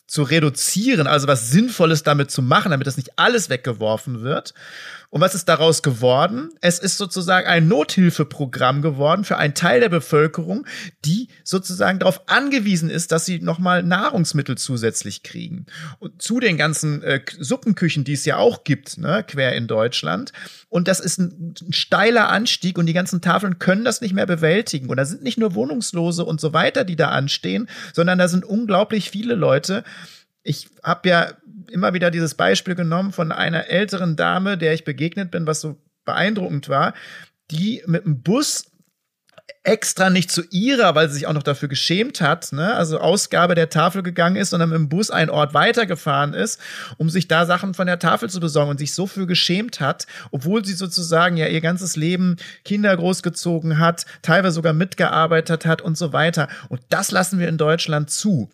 zu 0.08 0.24
reduzieren, 0.24 1.08
also 1.08 1.28
was 1.28 1.50
Sinnvolles 1.50 2.04
damit 2.04 2.30
zu 2.30 2.42
machen, 2.42 2.72
damit 2.72 2.86
das 2.86 2.98
nicht 2.98 3.18
alles 3.18 3.50
weggeworfen 3.50 4.22
wird. 4.22 4.54
Und 5.14 5.22
was 5.22 5.36
ist 5.36 5.48
daraus 5.48 5.84
geworden? 5.84 6.50
Es 6.60 6.80
ist 6.80 6.98
sozusagen 6.98 7.46
ein 7.46 7.68
Nothilfeprogramm 7.68 8.82
geworden 8.82 9.26
für 9.26 9.38
einen 9.38 9.54
Teil 9.54 9.80
der 9.80 9.90
Bevölkerung, 9.90 10.66
die 11.06 11.28
sozusagen 11.44 12.00
darauf 12.00 12.28
angewiesen 12.28 12.90
ist, 12.90 13.12
dass 13.12 13.24
sie 13.24 13.40
nochmal 13.40 13.84
Nahrungsmittel 13.84 14.58
zusätzlich 14.58 15.22
kriegen. 15.22 15.68
Und 16.00 16.20
zu 16.20 16.40
den 16.40 16.58
ganzen 16.58 17.04
äh, 17.04 17.22
Suppenküchen, 17.38 18.04
die 18.04 18.14
es 18.14 18.26
ja 18.26 18.38
auch 18.38 18.64
gibt, 18.64 18.98
ne, 18.98 19.24
quer 19.28 19.54
in 19.54 19.68
Deutschland. 19.68 20.34
Und 20.68 20.88
das 20.88 21.00
ist 21.00 21.20
ein, 21.20 21.54
ein 21.62 21.74
steiler 21.74 22.30
Anstieg 22.30 22.80
und 22.80 22.88
die 22.88 22.94
ganzen 22.94 23.22
Tafeln 23.22 23.60
können 23.60 23.86
das 23.86 24.02
nicht 24.02 24.16
mehr 24.16 24.26
bewältigen. 24.26 24.90
Und 24.90 24.98
da 24.98 25.06
sind 25.06 25.22
nicht 25.22 25.38
nur 25.38 25.54
Wohnungslose 25.54 26.26
und 26.26 26.42
so 26.42 26.54
weiter, 26.54 26.86
die 26.86 26.96
da 26.96 27.10
anstehen, 27.10 27.70
sondern 27.94 28.18
da 28.18 28.28
sind 28.28 28.46
unglaublich 28.46 29.12
viele 29.12 29.36
Leute, 29.36 29.84
ich 30.44 30.70
habe 30.84 31.10
ja 31.10 31.32
immer 31.72 31.94
wieder 31.94 32.12
dieses 32.12 32.36
Beispiel 32.36 32.76
genommen 32.76 33.12
von 33.12 33.32
einer 33.32 33.68
älteren 33.68 34.16
Dame, 34.16 34.58
der 34.58 34.74
ich 34.74 34.84
begegnet 34.84 35.32
bin, 35.32 35.48
was 35.48 35.62
so 35.62 35.78
beeindruckend 36.06 36.70
war, 36.70 36.94
die 37.50 37.82
mit 37.88 38.06
dem 38.06 38.22
Bus 38.22 38.66
extra 39.64 40.10
nicht 40.10 40.30
zu 40.30 40.44
ihrer, 40.52 40.94
weil 40.94 41.08
sie 41.08 41.16
sich 41.16 41.28
auch 41.28 41.34
noch 41.34 41.44
dafür 41.44 41.70
geschämt 41.70 42.20
hat, 42.20 42.52
ne, 42.52 42.76
also 42.76 43.00
Ausgabe 43.00 43.56
der 43.56 43.70
Tafel 43.70 44.04
gegangen 44.04 44.36
ist, 44.36 44.50
sondern 44.50 44.70
mit 44.70 44.78
dem 44.78 44.90
Bus 44.90 45.10
einen 45.10 45.30
Ort 45.30 45.54
weitergefahren 45.54 46.34
ist, 46.34 46.60
um 46.98 47.10
sich 47.10 47.30
da 47.30 47.46
Sachen 47.46 47.74
von 47.74 47.88
der 47.88 48.00
Tafel 48.00 48.30
zu 48.30 48.42
besorgen 48.42 48.72
und 48.72 48.78
sich 48.78 48.94
so 48.94 49.08
für 49.08 49.26
geschämt 49.26 49.80
hat, 49.80 50.06
obwohl 50.32 50.66
sie 50.66 50.74
sozusagen 50.74 51.38
ja 51.38 51.48
ihr 51.48 51.62
ganzes 51.62 51.96
Leben 51.96 52.36
Kinder 52.66 52.96
großgezogen 52.96 53.80
hat, 53.80 54.06
teilweise 54.22 54.56
sogar 54.56 54.74
mitgearbeitet 54.74 55.66
hat 55.66 55.82
und 55.82 55.98
so 55.98 56.12
weiter. 56.12 56.50
Und 56.68 56.82
das 56.90 57.12
lassen 57.12 57.40
wir 57.40 57.48
in 57.48 57.58
Deutschland 57.58 58.10
zu. 58.10 58.50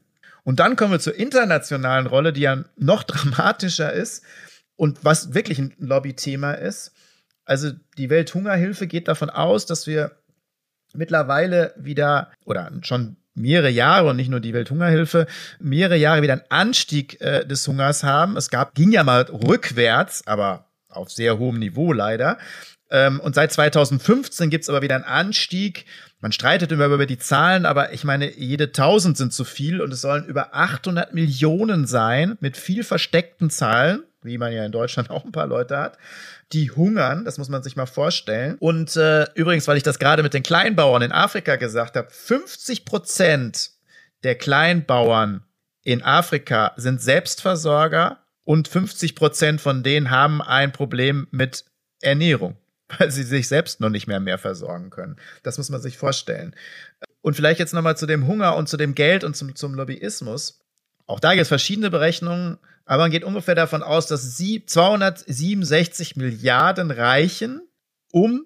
Und 0.50 0.60
dann 0.60 0.76
kommen 0.76 0.92
wir 0.92 1.00
zur 1.00 1.14
internationalen 1.14 2.08
Rolle, 2.08 2.34
die 2.34 2.42
ja 2.42 2.64
noch 2.76 3.04
dramatischer 3.08 3.94
ist 3.94 4.24
und 4.76 5.06
was 5.06 5.36
wirklich 5.36 5.60
ein 5.60 5.76
Lobbythema 5.78 6.54
ist. 6.54 6.92
Also 7.46 7.70
die 8.00 8.10
Welthungerhilfe 8.10 8.88
geht 8.88 9.08
davon 9.08 9.30
aus, 9.30 9.68
dass 9.68 9.86
wir 9.86 10.18
mittlerweile 10.96 11.76
wieder 11.78 12.32
oder 12.46 12.72
schon 12.82 13.18
mehrere 13.36 13.70
Jahre 13.70 14.10
und 14.10 14.16
nicht 14.16 14.32
nur 14.32 14.40
die 14.40 14.56
Welthungerhilfe, 14.56 15.28
mehrere 15.60 15.98
Jahre 15.98 16.24
wieder 16.24 16.34
einen 16.34 16.50
Anstieg 16.50 17.22
äh, 17.22 17.46
des 17.46 17.68
Hungers 17.68 18.04
haben. 18.04 18.36
Es 18.36 18.50
gab, 18.50 18.74
ging 18.74 18.92
ja 18.92 19.04
mal 19.04 19.22
rückwärts, 19.22 20.26
aber 20.26 20.66
auf 20.88 21.12
sehr 21.12 21.38
hohem 21.38 21.60
Niveau 21.60 21.94
leider. 21.94 22.40
Ähm, 22.92 23.20
und 23.20 23.36
seit 23.36 23.52
2015 23.52 24.50
gibt 24.50 24.64
es 24.64 24.70
aber 24.70 24.82
wieder 24.82 24.96
einen 24.96 25.04
Anstieg 25.04 25.86
man 26.22 26.34
streitet 26.34 26.72
immer 26.72 26.88
über 26.88 27.06
die 27.06 27.18
Zahlen, 27.18 27.66
aber 27.66 27.94
ich 27.94 28.04
meine, 28.04 28.34
jede 28.34 28.66
1000 28.66 29.18
sind 29.18 29.34
zu 29.34 29.46
viel 29.46 29.80
und 29.80 29.94
es 29.94 30.02
sollen 30.02 30.26
über 30.26 30.54
800 30.54 31.14
Millionen 31.14 31.88
sein 31.88 32.38
mit 32.42 32.58
viel 32.58 32.84
versteckten 32.84 33.50
Zahlen, 33.50 34.04
wie 34.22 34.38
man 34.38 34.52
ja 34.52 34.66
in 34.66 34.74
Deutschland 34.74 35.10
auch 35.12 35.24
ein 35.24 35.32
paar 35.32 35.48
Leute 35.48 35.78
hat, 35.78 35.98
die 36.52 36.72
hungern. 36.72 37.24
Das 37.24 37.38
muss 37.38 37.48
man 37.48 37.64
sich 37.64 37.78
mal 37.78 37.86
vorstellen. 37.86 38.58
Und 38.60 38.98
äh, 38.98 39.28
übrigens, 39.34 39.68
weil 39.70 39.78
ich 39.78 39.84
das 39.84 39.98
gerade 39.98 40.22
mit 40.22 40.34
den 40.34 40.44
Kleinbauern 40.44 41.02
in 41.02 41.14
Afrika 41.14 41.56
gesagt 41.56 41.96
habe, 41.96 42.10
50 42.10 42.84
Prozent 42.84 43.72
der 44.24 44.36
Kleinbauern 44.36 45.44
in 45.84 46.04
Afrika 46.04 46.74
sind 46.76 47.02
Selbstversorger 47.02 48.18
und 48.44 48.68
50 48.68 49.16
Prozent 49.16 49.62
von 49.62 49.84
denen 49.84 50.12
haben 50.12 50.42
ein 50.42 50.74
Problem 50.74 51.28
mit 51.32 51.64
Ernährung 52.02 52.58
weil 52.98 53.12
sie 53.12 53.24
sich 53.24 53.48
selbst 53.48 53.80
noch 53.80 53.90
nicht 53.90 54.08
mehr 54.08 54.20
mehr 54.20 54.38
versorgen 54.38 54.90
können. 54.90 55.18
Das 55.44 55.58
muss 55.58 55.70
man 55.70 55.82
sich 55.82 55.98
vorstellen. 55.98 56.56
Und 57.22 57.36
vielleicht 57.36 57.60
jetzt 57.60 57.74
nochmal 57.74 57.98
zu 57.98 58.06
dem 58.06 58.28
Hunger 58.28 58.56
und 58.56 58.68
zu 58.68 58.78
dem 58.78 58.96
Geld 58.96 59.24
und 59.24 59.36
zum, 59.36 59.56
zum 59.56 59.76
Lobbyismus. 59.76 60.62
Auch 61.06 61.20
da 61.20 61.32
gibt 61.32 61.44
es 61.44 61.48
verschiedene 61.48 61.90
Berechnungen, 61.90 62.58
aber 62.86 63.04
man 63.04 63.12
geht 63.12 63.24
ungefähr 63.24 63.56
davon 63.56 63.84
aus, 63.84 64.08
dass 64.08 64.38
sie 64.38 64.66
267 64.66 66.16
Milliarden 66.16 66.92
reichen, 66.92 67.62
um 68.12 68.46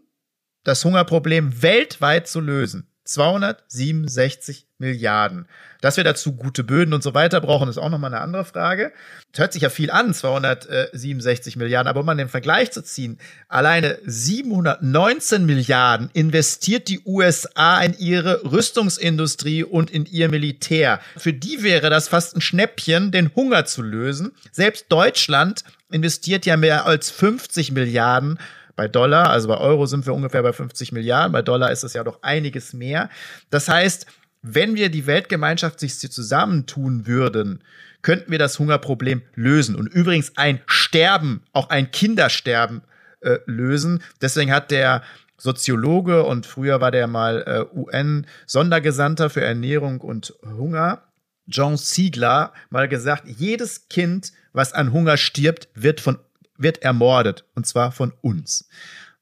das 0.63 0.83
Hungerproblem 0.83 1.61
weltweit 1.61 2.27
zu 2.27 2.39
lösen. 2.39 2.92
267 3.05 4.67
Milliarden. 4.77 5.47
Dass 5.81 5.97
wir 5.97 6.03
dazu 6.03 6.33
gute 6.33 6.63
Böden 6.63 6.93
und 6.93 7.03
so 7.03 7.13
weiter 7.13 7.41
brauchen, 7.41 7.69
ist 7.69 7.77
auch 7.77 7.89
nochmal 7.89 8.13
eine 8.13 8.21
andere 8.21 8.45
Frage. 8.45 8.91
Das 9.31 9.39
hört 9.39 9.53
sich 9.53 9.61
ja 9.61 9.69
viel 9.69 9.91
an, 9.91 10.13
267 10.13 11.55
Milliarden, 11.55 11.89
aber 11.89 12.01
um 12.01 12.05
mal 12.05 12.15
den 12.15 12.29
Vergleich 12.29 12.71
zu 12.71 12.83
ziehen, 12.83 13.17
alleine 13.47 13.97
719 14.05 15.45
Milliarden 15.45 16.09
investiert 16.13 16.87
die 16.87 17.01
USA 17.05 17.81
in 17.81 17.97
ihre 17.97 18.43
Rüstungsindustrie 18.51 19.63
und 19.63 19.91
in 19.91 20.05
ihr 20.05 20.29
Militär. 20.29 20.99
Für 21.17 21.33
die 21.33 21.63
wäre 21.63 21.89
das 21.89 22.07
fast 22.07 22.35
ein 22.35 22.41
Schnäppchen, 22.41 23.11
den 23.11 23.33
Hunger 23.35 23.65
zu 23.65 23.81
lösen. 23.81 24.31
Selbst 24.51 24.85
Deutschland 24.89 25.63
investiert 25.91 26.45
ja 26.45 26.57
mehr 26.57 26.85
als 26.85 27.09
50 27.09 27.71
Milliarden 27.71 28.39
bei 28.75 28.87
Dollar, 28.87 29.29
also 29.29 29.47
bei 29.47 29.57
Euro 29.57 29.85
sind 29.85 30.05
wir 30.05 30.13
ungefähr 30.13 30.43
bei 30.43 30.53
50 30.53 30.91
Milliarden, 30.91 31.31
bei 31.31 31.41
Dollar 31.41 31.71
ist 31.71 31.83
es 31.83 31.93
ja 31.93 32.03
doch 32.03 32.19
einiges 32.21 32.73
mehr. 32.73 33.09
Das 33.49 33.69
heißt, 33.69 34.07
wenn 34.41 34.75
wir 34.75 34.89
die 34.89 35.07
Weltgemeinschaft 35.07 35.79
sich 35.79 35.99
zusammentun 35.99 37.07
würden, 37.07 37.63
könnten 38.01 38.31
wir 38.31 38.39
das 38.39 38.59
Hungerproblem 38.59 39.21
lösen. 39.35 39.75
Und 39.75 39.87
übrigens 39.87 40.33
ein 40.35 40.59
Sterben, 40.65 41.43
auch 41.53 41.69
ein 41.69 41.91
Kindersterben 41.91 42.81
äh, 43.21 43.37
lösen. 43.45 44.03
Deswegen 44.21 44.51
hat 44.51 44.69
der 44.69 45.01
Soziologe 45.37 46.23
und 46.23 46.45
früher 46.45 46.81
war 46.81 46.91
der 46.91 47.07
mal 47.07 47.43
äh, 47.73 47.77
UN-Sondergesandter 47.77 49.29
für 49.29 49.41
Ernährung 49.41 50.01
und 50.01 50.33
Hunger, 50.45 51.03
John 51.47 51.77
Siegler, 51.77 52.53
mal 52.69 52.87
gesagt, 52.87 53.23
jedes 53.27 53.89
Kind, 53.89 54.31
was 54.53 54.73
an 54.73 54.93
Hunger 54.93 55.17
stirbt, 55.17 55.67
wird 55.73 55.99
von 55.99 56.19
wird 56.63 56.81
ermordet. 56.81 57.45
Und 57.55 57.67
zwar 57.67 57.91
von 57.91 58.13
uns. 58.21 58.67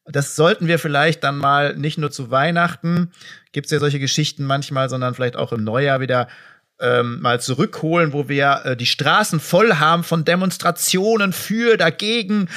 Das 0.06 0.36
sollten 0.36 0.68
wir 0.68 0.80
vielleicht 0.80 1.24
dann 1.24 1.38
mal 1.38 1.76
nicht 1.76 1.98
nur 1.98 2.12
zu 2.12 2.32
Weihnachten, 2.32 3.12
gibt 3.52 3.66
es 3.66 3.72
ja 3.72 3.80
solche 3.80 4.00
Geschichten 4.00 4.46
manchmal, 4.46 4.90
sondern 4.90 5.14
vielleicht 5.14 5.36
auch 5.36 5.52
im 5.52 5.64
Neujahr 5.64 6.00
wieder 6.00 6.28
ähm, 6.80 7.22
mal 7.22 7.40
zurückholen, 7.40 8.12
wo 8.12 8.28
wir 8.28 8.62
äh, 8.64 8.76
die 8.76 8.88
Straßen 8.88 9.40
voll 9.40 9.76
haben 9.76 10.04
von 10.04 10.26
Demonstrationen 10.26 11.34
für, 11.34 11.78
dagegen, 11.78 12.50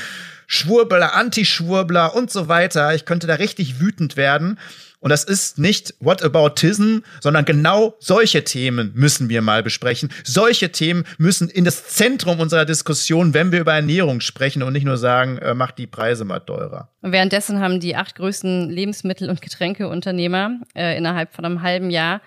Schwurbler, 0.47 1.15
Antischwurbler 1.15 2.15
und 2.15 2.31
so 2.31 2.49
weiter. 2.49 2.95
Ich 2.95 3.05
könnte 3.05 3.27
da 3.27 3.35
richtig 3.35 3.81
wütend 3.81 4.17
werden. 4.17 4.59
Und 5.05 5.11
das 5.11 5.23
ist 5.23 5.59
nicht 5.59 5.95
Whataboutism, 6.01 7.01
sondern 7.21 7.45
genau 7.45 7.95
solche 7.99 8.43
Themen 8.43 8.91
müssen 8.95 9.29
wir 9.29 9.43
mal 9.43 9.63
besprechen. 9.63 10.09
Solche 10.25 10.73
Themen 10.73 11.05
müssen 11.19 11.51
in 11.51 11.67
das 11.67 11.89
Zentrum 11.89 12.41
unserer 12.41 12.65
Diskussion, 12.65 13.35
wenn 13.35 13.53
wir 13.53 13.61
über 13.61 13.75
Ernährung 13.75 14.21
sprechen 14.21 14.63
und 14.63 14.73
nicht 14.73 14.87
nur 14.87 14.97
sagen, 14.97 15.37
äh, 15.37 15.53
macht 15.53 15.77
die 15.77 15.87
Preise 15.87 16.25
mal 16.25 16.41
teurer. 16.41 16.89
Und 17.03 17.13
währenddessen 17.13 17.61
haben 17.61 17.81
die 17.81 17.97
acht 17.97 18.15
größten 18.15 18.71
Lebensmittel- 18.71 19.29
und 19.29 19.43
Getränkeunternehmer 19.43 20.61
äh, 20.75 20.97
innerhalb 20.97 21.35
von 21.35 21.45
einem 21.45 21.61
halben 21.61 21.91
Jahr 21.91 22.23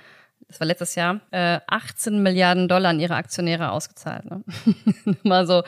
das 0.48 0.60
war 0.60 0.68
letztes 0.68 0.94
Jahr, 0.94 1.20
äh, 1.32 1.60
18 1.68 2.22
Milliarden 2.22 2.68
Dollar 2.68 2.92
an 2.92 3.00
ihre 3.00 3.16
Aktionäre 3.16 3.72
ausgezahlt. 3.72 4.24
Ne? 4.26 4.44
mal 5.24 5.48
so, 5.48 5.64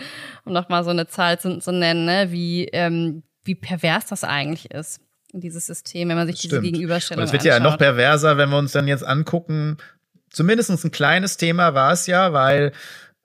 um 0.46 0.54
nochmal 0.54 0.84
so 0.84 0.92
eine 0.92 1.08
Zahl 1.08 1.40
zu, 1.40 1.58
zu 1.58 1.72
nennen, 1.74 2.06
ne? 2.06 2.32
wie, 2.32 2.66
ähm, 2.66 3.24
wie 3.44 3.56
pervers 3.56 4.06
das 4.06 4.24
eigentlich 4.24 4.72
ist. 4.72 5.02
Dieses 5.34 5.66
System, 5.66 6.10
wenn 6.10 6.18
man 6.18 6.28
sich 6.28 6.38
das 6.38 6.42
diese 6.44 6.56
stimmt. 6.56 6.66
Gegenüberstellung 6.66 7.22
Und 7.22 7.26
es 7.28 7.34
wird 7.34 7.44
anschaut. 7.44 7.64
ja 7.64 7.64
noch 7.64 7.78
perverser, 7.78 8.38
wenn 8.38 8.50
wir 8.50 8.58
uns 8.58 8.72
dann 8.72 8.88
jetzt 8.88 9.04
angucken, 9.04 9.78
zumindest 10.30 10.70
ein 10.84 10.92
kleines 10.92 11.38
Thema 11.38 11.74
war 11.74 11.94
es 11.94 12.08
ja, 12.08 12.34
weil 12.34 12.72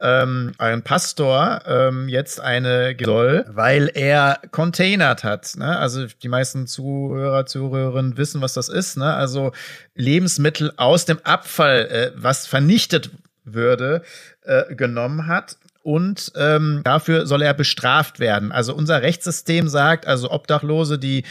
ähm, 0.00 0.52
ein 0.58 0.82
Pastor 0.82 1.62
ähm, 1.66 2.08
jetzt 2.08 2.40
eine 2.40 2.96
soll, 3.02 3.44
weil 3.48 3.90
er 3.94 4.40
containert 4.50 5.24
hat. 5.24 5.54
Ne? 5.56 5.78
Also 5.78 6.06
die 6.06 6.28
meisten 6.28 6.66
Zuhörer, 6.66 7.46
Zuhörerinnen 7.46 8.16
wissen, 8.16 8.40
was 8.40 8.54
das 8.54 8.68
ist. 8.68 8.96
Ne? 8.96 9.14
Also 9.14 9.52
Lebensmittel 9.94 10.72
aus 10.76 11.04
dem 11.04 11.18
Abfall, 11.24 11.86
äh, 11.86 12.12
was 12.16 12.46
vernichtet 12.46 13.10
würde, 13.44 14.02
äh, 14.42 14.74
genommen 14.74 15.26
hat 15.26 15.56
und 15.84 16.32
ähm, 16.34 16.80
dafür 16.82 17.26
soll 17.26 17.42
er 17.42 17.52
bestraft 17.52 18.18
werden. 18.18 18.52
Also 18.52 18.74
unser 18.74 19.02
Rechtssystem 19.02 19.68
sagt, 19.68 20.06
also 20.06 20.30
Obdachlose, 20.30 20.98
die 20.98 21.24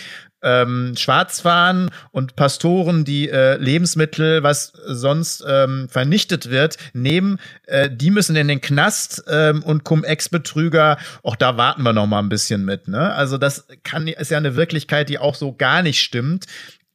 ähm, 0.44 0.94
schwarz 0.96 1.40
fahren 1.40 1.90
und 2.12 2.36
Pastoren, 2.36 3.04
die 3.04 3.30
äh, 3.30 3.58
Lebensmittel, 3.58 4.44
was 4.44 4.74
sonst 4.86 5.44
ähm, 5.48 5.88
vernichtet 5.90 6.52
wird, 6.52 6.78
nehmen, 6.94 7.40
äh, 7.66 7.90
die 7.92 8.12
müssen 8.12 8.36
in 8.36 8.48
den 8.48 8.62
Knast 8.62 9.24
ähm, 9.28 9.64
und 9.64 9.86
Cum-Ex-Betrüger, 9.86 10.98
auch 11.24 11.36
da 11.36 11.58
warten 11.58 11.82
wir 11.82 11.94
noch 11.94 12.06
mal 12.06 12.20
ein 12.20 12.30
bisschen 12.30 12.64
mit. 12.64 12.88
Ne? 12.88 13.12
Also 13.14 13.40
das 13.40 13.66
kann 13.84 14.08
ist 14.08 14.30
ja 14.30 14.38
eine 14.38 14.56
Wirklichkeit, 14.56 15.10
die 15.10 15.18
auch 15.18 15.34
so 15.34 15.54
gar 15.56 15.82
nicht 15.82 16.00
stimmt. 16.00 16.46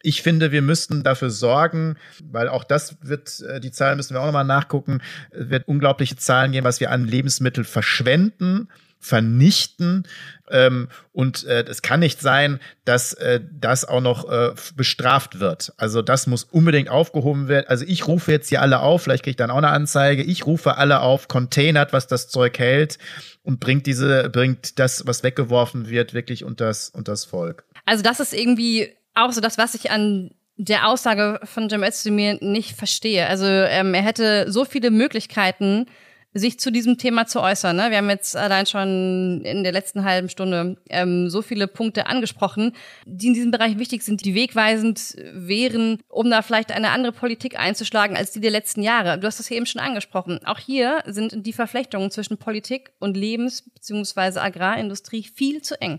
Ich 0.02 0.22
finde, 0.22 0.52
wir 0.52 0.62
müssten 0.62 1.02
dafür 1.02 1.30
sorgen, 1.30 1.96
weil 2.22 2.48
auch 2.48 2.64
das 2.64 2.96
wird, 3.02 3.40
äh, 3.40 3.60
die 3.60 3.72
Zahlen 3.72 3.96
müssen 3.96 4.14
wir 4.14 4.20
auch 4.20 4.26
nochmal 4.26 4.44
nachgucken, 4.44 5.00
wird 5.32 5.66
unglaubliche 5.66 6.16
Zahlen 6.16 6.52
geben, 6.52 6.64
was 6.64 6.80
wir 6.80 6.90
an 6.90 7.06
Lebensmittel 7.06 7.64
verschwenden, 7.64 8.68
vernichten. 9.00 10.04
Ähm, 10.50 10.88
und 11.12 11.44
äh, 11.44 11.64
es 11.68 11.82
kann 11.82 12.00
nicht 12.00 12.20
sein, 12.20 12.58
dass 12.84 13.12
äh, 13.14 13.40
das 13.52 13.84
auch 13.84 14.00
noch 14.00 14.28
äh, 14.30 14.54
bestraft 14.76 15.40
wird. 15.40 15.72
Also 15.76 16.02
das 16.02 16.26
muss 16.26 16.44
unbedingt 16.44 16.88
aufgehoben 16.88 17.48
werden. 17.48 17.66
Also 17.68 17.84
ich 17.86 18.06
rufe 18.08 18.32
jetzt 18.32 18.48
hier 18.48 18.62
alle 18.62 18.80
auf, 18.80 19.02
vielleicht 19.02 19.24
kriege 19.24 19.32
ich 19.32 19.36
dann 19.36 19.50
auch 19.50 19.58
eine 19.58 19.68
Anzeige. 19.68 20.22
Ich 20.22 20.46
rufe 20.46 20.76
alle 20.76 21.00
auf, 21.00 21.28
containert, 21.28 21.92
was 21.92 22.06
das 22.06 22.28
Zeug 22.28 22.58
hält 22.58 22.98
und 23.42 23.60
bringt 23.60 23.86
diese, 23.86 24.30
bringt 24.30 24.78
das, 24.78 25.06
was 25.06 25.22
weggeworfen 25.22 25.88
wird, 25.88 26.14
wirklich 26.14 26.44
unters, 26.44 26.88
unters 26.88 27.24
Volk. 27.24 27.64
Also 27.84 28.02
das 28.02 28.20
ist 28.20 28.34
irgendwie 28.34 28.97
auch 29.24 29.32
so 29.32 29.40
das, 29.40 29.58
was 29.58 29.74
ich 29.74 29.90
an 29.90 30.30
der 30.56 30.88
Aussage 30.88 31.40
von 31.44 31.68
Jim 31.68 31.84
Özdemir 31.84 32.38
nicht 32.40 32.76
verstehe. 32.76 33.26
Also 33.28 33.46
ähm, 33.46 33.94
er 33.94 34.02
hätte 34.02 34.50
so 34.50 34.64
viele 34.64 34.90
Möglichkeiten, 34.90 35.86
sich 36.34 36.60
zu 36.60 36.70
diesem 36.70 36.98
Thema 36.98 37.26
zu 37.26 37.40
äußern. 37.40 37.76
Ne? 37.76 37.90
Wir 37.90 37.98
haben 37.98 38.10
jetzt 38.10 38.36
allein 38.36 38.66
schon 38.66 39.42
in 39.44 39.62
der 39.62 39.72
letzten 39.72 40.04
halben 40.04 40.28
Stunde 40.28 40.76
ähm, 40.90 41.30
so 41.30 41.42
viele 41.42 41.68
Punkte 41.68 42.06
angesprochen, 42.06 42.72
die 43.06 43.28
in 43.28 43.34
diesem 43.34 43.50
Bereich 43.50 43.78
wichtig 43.78 44.02
sind, 44.02 44.24
die 44.24 44.34
wegweisend 44.34 45.16
wären, 45.32 46.00
um 46.08 46.30
da 46.30 46.42
vielleicht 46.42 46.70
eine 46.70 46.90
andere 46.90 47.12
Politik 47.12 47.58
einzuschlagen 47.58 48.16
als 48.16 48.32
die 48.32 48.40
der 48.40 48.50
letzten 48.50 48.82
Jahre. 48.82 49.18
Du 49.18 49.26
hast 49.26 49.38
das 49.38 49.48
hier 49.48 49.56
eben 49.56 49.66
schon 49.66 49.80
angesprochen. 49.80 50.40
Auch 50.44 50.58
hier 50.58 51.02
sind 51.06 51.46
die 51.46 51.52
Verflechtungen 51.52 52.10
zwischen 52.10 52.36
Politik 52.36 52.92
und 52.98 53.16
Lebens- 53.16 53.62
bzw. 53.62 54.40
Agrarindustrie 54.40 55.22
viel 55.22 55.62
zu 55.62 55.80
eng. 55.80 55.98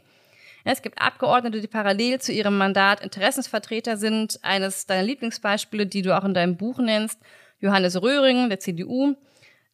Es 0.71 0.84
gibt 0.84 1.01
Abgeordnete, 1.01 1.62
die 1.62 1.67
parallel 1.67 2.21
zu 2.21 2.32
ihrem 2.32 2.55
Mandat 2.55 3.01
Interessensvertreter 3.01 3.97
sind. 3.97 4.38
Eines 4.43 4.86
deiner 4.86 5.01
Lieblingsbeispiele, 5.01 5.88
die 5.88 6.03
du 6.03 6.15
auch 6.15 6.23
in 6.23 6.36
deinem 6.36 6.58
Buch 6.58 6.77
nennst, 6.77 7.19
Johannes 7.60 7.99
Röhring, 7.99 8.49
der 8.49 8.60
CDU, 8.60 9.15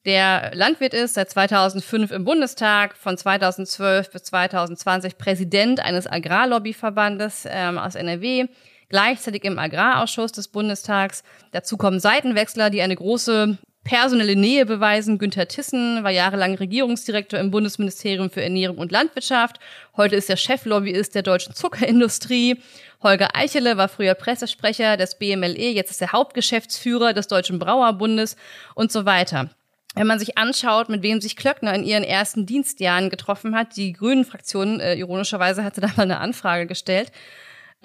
der 0.05 0.51
Landwirt 0.55 0.93
ist, 0.93 1.15
seit 1.15 1.29
2005 1.29 2.11
im 2.11 2.23
Bundestag, 2.23 2.95
von 2.95 3.17
2012 3.17 4.09
bis 4.09 4.23
2020 4.23 5.17
Präsident 5.17 5.81
eines 5.81 6.07
Agrarlobbyverbandes 6.07 7.45
ähm, 7.51 7.77
aus 7.77 7.95
NRW, 7.95 8.45
gleichzeitig 8.87 9.43
im 9.43 9.59
Agrarausschuss 9.59 10.31
des 10.31 10.47
Bundestags. 10.47 11.25
Dazu 11.51 11.75
kommen 11.75 11.99
Seitenwechsler, 11.99 12.69
die 12.69 12.81
eine 12.81 12.95
große 12.95 13.57
personelle 13.85 14.35
Nähe 14.35 14.65
beweisen. 14.65 15.17
Günther 15.17 15.47
Tissen 15.47 16.03
war 16.03 16.11
jahrelang 16.11 16.55
Regierungsdirektor 16.55 17.39
im 17.39 17.51
Bundesministerium 17.51 18.29
für 18.29 18.43
Ernährung 18.43 18.79
und 18.79 18.91
Landwirtschaft. 18.91 19.59
Heute 19.95 20.17
ist 20.17 20.29
er 20.29 20.35
Cheflobbyist 20.35 21.15
der 21.15 21.21
deutschen 21.21 21.55
Zuckerindustrie. 21.55 22.61
Holger 23.01 23.29
Eichele 23.33 23.77
war 23.77 23.87
früher 23.87 24.15
Pressesprecher 24.15 24.97
des 24.97 25.15
BMLE, 25.15 25.69
jetzt 25.69 25.91
ist 25.91 26.01
er 26.01 26.11
Hauptgeschäftsführer 26.11 27.13
des 27.13 27.27
Deutschen 27.27 27.59
Brauerbundes 27.59 28.35
und 28.73 28.91
so 28.91 29.05
weiter. 29.05 29.51
Wenn 29.93 30.07
man 30.07 30.19
sich 30.19 30.37
anschaut, 30.37 30.89
mit 30.89 31.03
wem 31.03 31.21
sich 31.21 31.37
Klöckner 31.37 31.73
in 31.73 31.83
ihren 31.83 32.03
ersten 32.03 32.45
Dienstjahren 32.45 33.09
getroffen 33.09 33.55
hat, 33.55 33.77
die 33.77 33.93
Grünen-Fraktion, 33.93 34.81
äh, 34.81 34.95
ironischerweise 34.95 35.63
hatte 35.63 35.79
da 35.79 35.87
mal 35.95 36.03
eine 36.03 36.19
Anfrage 36.19 36.65
gestellt, 36.65 37.11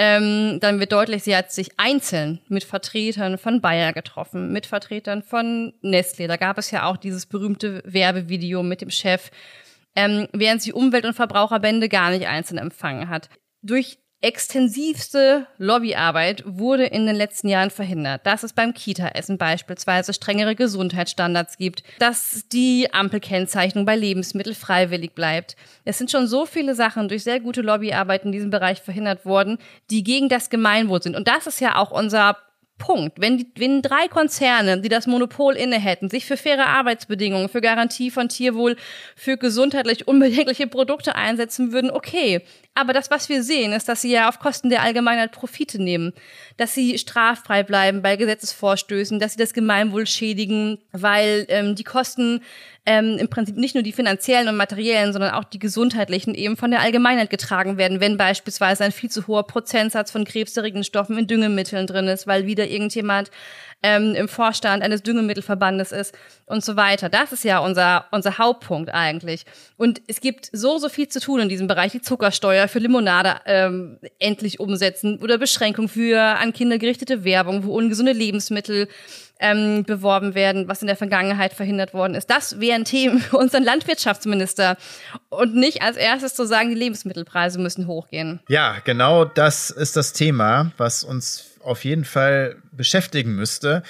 ähm, 0.02 0.60
dann 0.60 0.80
wird 0.80 0.92
deutlich, 0.92 1.24
sie 1.24 1.36
hat 1.36 1.52
sich 1.52 1.78
einzeln 1.78 2.40
mit 2.48 2.64
Vertretern 2.64 3.36
von 3.36 3.60
Bayer 3.60 3.92
getroffen, 3.92 4.50
mit 4.50 4.64
Vertretern 4.64 5.22
von 5.22 5.74
Nestle. 5.82 6.26
Da 6.26 6.38
gab 6.38 6.56
es 6.56 6.70
ja 6.70 6.86
auch 6.86 6.96
dieses 6.96 7.26
berühmte 7.26 7.82
Werbevideo 7.84 8.62
mit 8.62 8.80
dem 8.80 8.88
Chef, 8.88 9.30
ähm, 9.94 10.26
während 10.32 10.62
sie 10.62 10.72
Umwelt- 10.72 11.04
und 11.04 11.12
Verbraucherbände 11.12 11.90
gar 11.90 12.12
nicht 12.12 12.26
einzeln 12.26 12.56
empfangen 12.56 13.10
hat. 13.10 13.28
Durch 13.60 13.98
extensivste 14.22 15.46
Lobbyarbeit 15.56 16.42
wurde 16.46 16.84
in 16.84 17.06
den 17.06 17.16
letzten 17.16 17.48
Jahren 17.48 17.70
verhindert. 17.70 18.26
Dass 18.26 18.42
es 18.42 18.52
beim 18.52 18.74
Kita-Essen 18.74 19.38
beispielsweise 19.38 20.12
strengere 20.12 20.54
Gesundheitsstandards 20.54 21.56
gibt, 21.56 21.82
dass 21.98 22.44
die 22.52 22.92
Ampelkennzeichnung 22.92 23.86
bei 23.86 23.96
Lebensmitteln 23.96 24.54
freiwillig 24.54 25.14
bleibt. 25.14 25.56
Es 25.84 25.96
sind 25.96 26.10
schon 26.10 26.26
so 26.26 26.44
viele 26.44 26.74
Sachen 26.74 27.08
durch 27.08 27.24
sehr 27.24 27.40
gute 27.40 27.62
Lobbyarbeit 27.62 28.24
in 28.24 28.32
diesem 28.32 28.50
Bereich 28.50 28.82
verhindert 28.82 29.24
worden, 29.24 29.58
die 29.90 30.04
gegen 30.04 30.28
das 30.28 30.50
Gemeinwohl 30.50 31.02
sind. 31.02 31.16
Und 31.16 31.26
das 31.26 31.46
ist 31.46 31.60
ja 31.60 31.76
auch 31.76 31.90
unser 31.90 32.36
Punkt. 32.80 33.20
Wenn, 33.20 33.38
die, 33.38 33.46
wenn 33.56 33.82
drei 33.82 34.08
Konzerne, 34.08 34.80
die 34.80 34.88
das 34.88 35.06
Monopol 35.06 35.54
inne 35.54 35.78
hätten, 35.78 36.08
sich 36.08 36.26
für 36.26 36.36
faire 36.36 36.66
Arbeitsbedingungen, 36.66 37.48
für 37.48 37.60
Garantie 37.60 38.10
von 38.10 38.28
Tierwohl, 38.28 38.74
für 39.14 39.36
gesundheitlich 39.36 40.08
unbedenkliche 40.08 40.66
Produkte 40.66 41.14
einsetzen 41.14 41.72
würden, 41.72 41.92
okay. 41.92 42.42
Aber 42.80 42.94
das, 42.94 43.10
was 43.10 43.28
wir 43.28 43.42
sehen, 43.42 43.74
ist, 43.74 43.90
dass 43.90 44.00
sie 44.00 44.10
ja 44.10 44.30
auf 44.30 44.38
Kosten 44.38 44.70
der 44.70 44.80
Allgemeinheit 44.80 45.32
Profite 45.32 45.82
nehmen, 45.82 46.14
dass 46.56 46.72
sie 46.72 46.96
straffrei 46.96 47.62
bleiben 47.62 48.00
bei 48.00 48.16
Gesetzesvorstößen, 48.16 49.20
dass 49.20 49.32
sie 49.32 49.38
das 49.38 49.52
Gemeinwohl 49.52 50.06
schädigen, 50.06 50.78
weil 50.90 51.44
ähm, 51.50 51.74
die 51.74 51.84
Kosten 51.84 52.40
ähm, 52.86 53.18
im 53.18 53.28
Prinzip 53.28 53.58
nicht 53.58 53.74
nur 53.74 53.84
die 53.84 53.92
finanziellen 53.92 54.48
und 54.48 54.56
materiellen, 54.56 55.12
sondern 55.12 55.32
auch 55.32 55.44
die 55.44 55.58
gesundheitlichen 55.58 56.34
eben 56.34 56.56
von 56.56 56.70
der 56.70 56.80
Allgemeinheit 56.80 57.28
getragen 57.28 57.76
werden, 57.76 58.00
wenn 58.00 58.16
beispielsweise 58.16 58.84
ein 58.84 58.92
viel 58.92 59.10
zu 59.10 59.26
hoher 59.26 59.46
Prozentsatz 59.46 60.10
von 60.10 60.24
krebserregenden 60.24 60.84
Stoffen 60.84 61.18
in 61.18 61.26
Düngemitteln 61.26 61.86
drin 61.86 62.08
ist, 62.08 62.26
weil 62.26 62.46
wieder 62.46 62.66
irgendjemand 62.66 63.30
ähm, 63.82 64.14
im 64.14 64.28
Vorstand 64.28 64.82
eines 64.82 65.02
Düngemittelverbandes 65.02 65.92
ist 65.92 66.14
und 66.46 66.64
so 66.64 66.76
weiter. 66.76 67.08
Das 67.08 67.32
ist 67.32 67.44
ja 67.44 67.58
unser, 67.58 68.06
unser 68.10 68.38
Hauptpunkt 68.38 68.92
eigentlich. 68.92 69.46
Und 69.76 70.02
es 70.06 70.20
gibt 70.20 70.50
so, 70.52 70.78
so 70.78 70.88
viel 70.88 71.08
zu 71.08 71.20
tun 71.20 71.40
in 71.40 71.48
diesem 71.48 71.66
Bereich. 71.66 71.92
Die 71.92 72.02
Zuckersteuer 72.02 72.68
für 72.68 72.78
Limonade 72.78 73.36
ähm, 73.46 73.98
endlich 74.18 74.60
umsetzen 74.60 75.18
oder 75.22 75.38
Beschränkung 75.38 75.88
für 75.88 76.20
an 76.20 76.52
Kinder 76.52 76.78
gerichtete 76.78 77.24
Werbung, 77.24 77.64
wo 77.64 77.76
ungesunde 77.76 78.12
Lebensmittel 78.12 78.88
ähm, 79.40 79.84
beworben 79.84 80.34
werden, 80.34 80.68
was 80.68 80.82
in 80.82 80.86
der 80.86 80.96
Vergangenheit 80.96 81.54
verhindert 81.54 81.94
worden 81.94 82.14
ist. 82.14 82.28
Das 82.28 82.60
wären 82.60 82.84
Themen 82.84 83.20
für 83.20 83.38
unseren 83.38 83.64
Landwirtschaftsminister 83.64 84.76
und 85.30 85.54
nicht 85.54 85.82
als 85.82 85.96
erstes 85.96 86.34
zu 86.34 86.46
sagen, 86.46 86.68
die 86.68 86.74
Lebensmittelpreise 86.74 87.58
müssen 87.58 87.86
hochgehen. 87.86 88.40
Ja, 88.48 88.76
genau 88.84 89.24
das 89.24 89.70
ist 89.70 89.96
das 89.96 90.12
Thema, 90.12 90.72
was 90.76 91.02
uns 91.02 91.49
auf 91.62 91.84
jeden 91.84 92.04
Fall 92.04 92.56
beschäftigen 92.72 93.34
müsste 93.34 93.82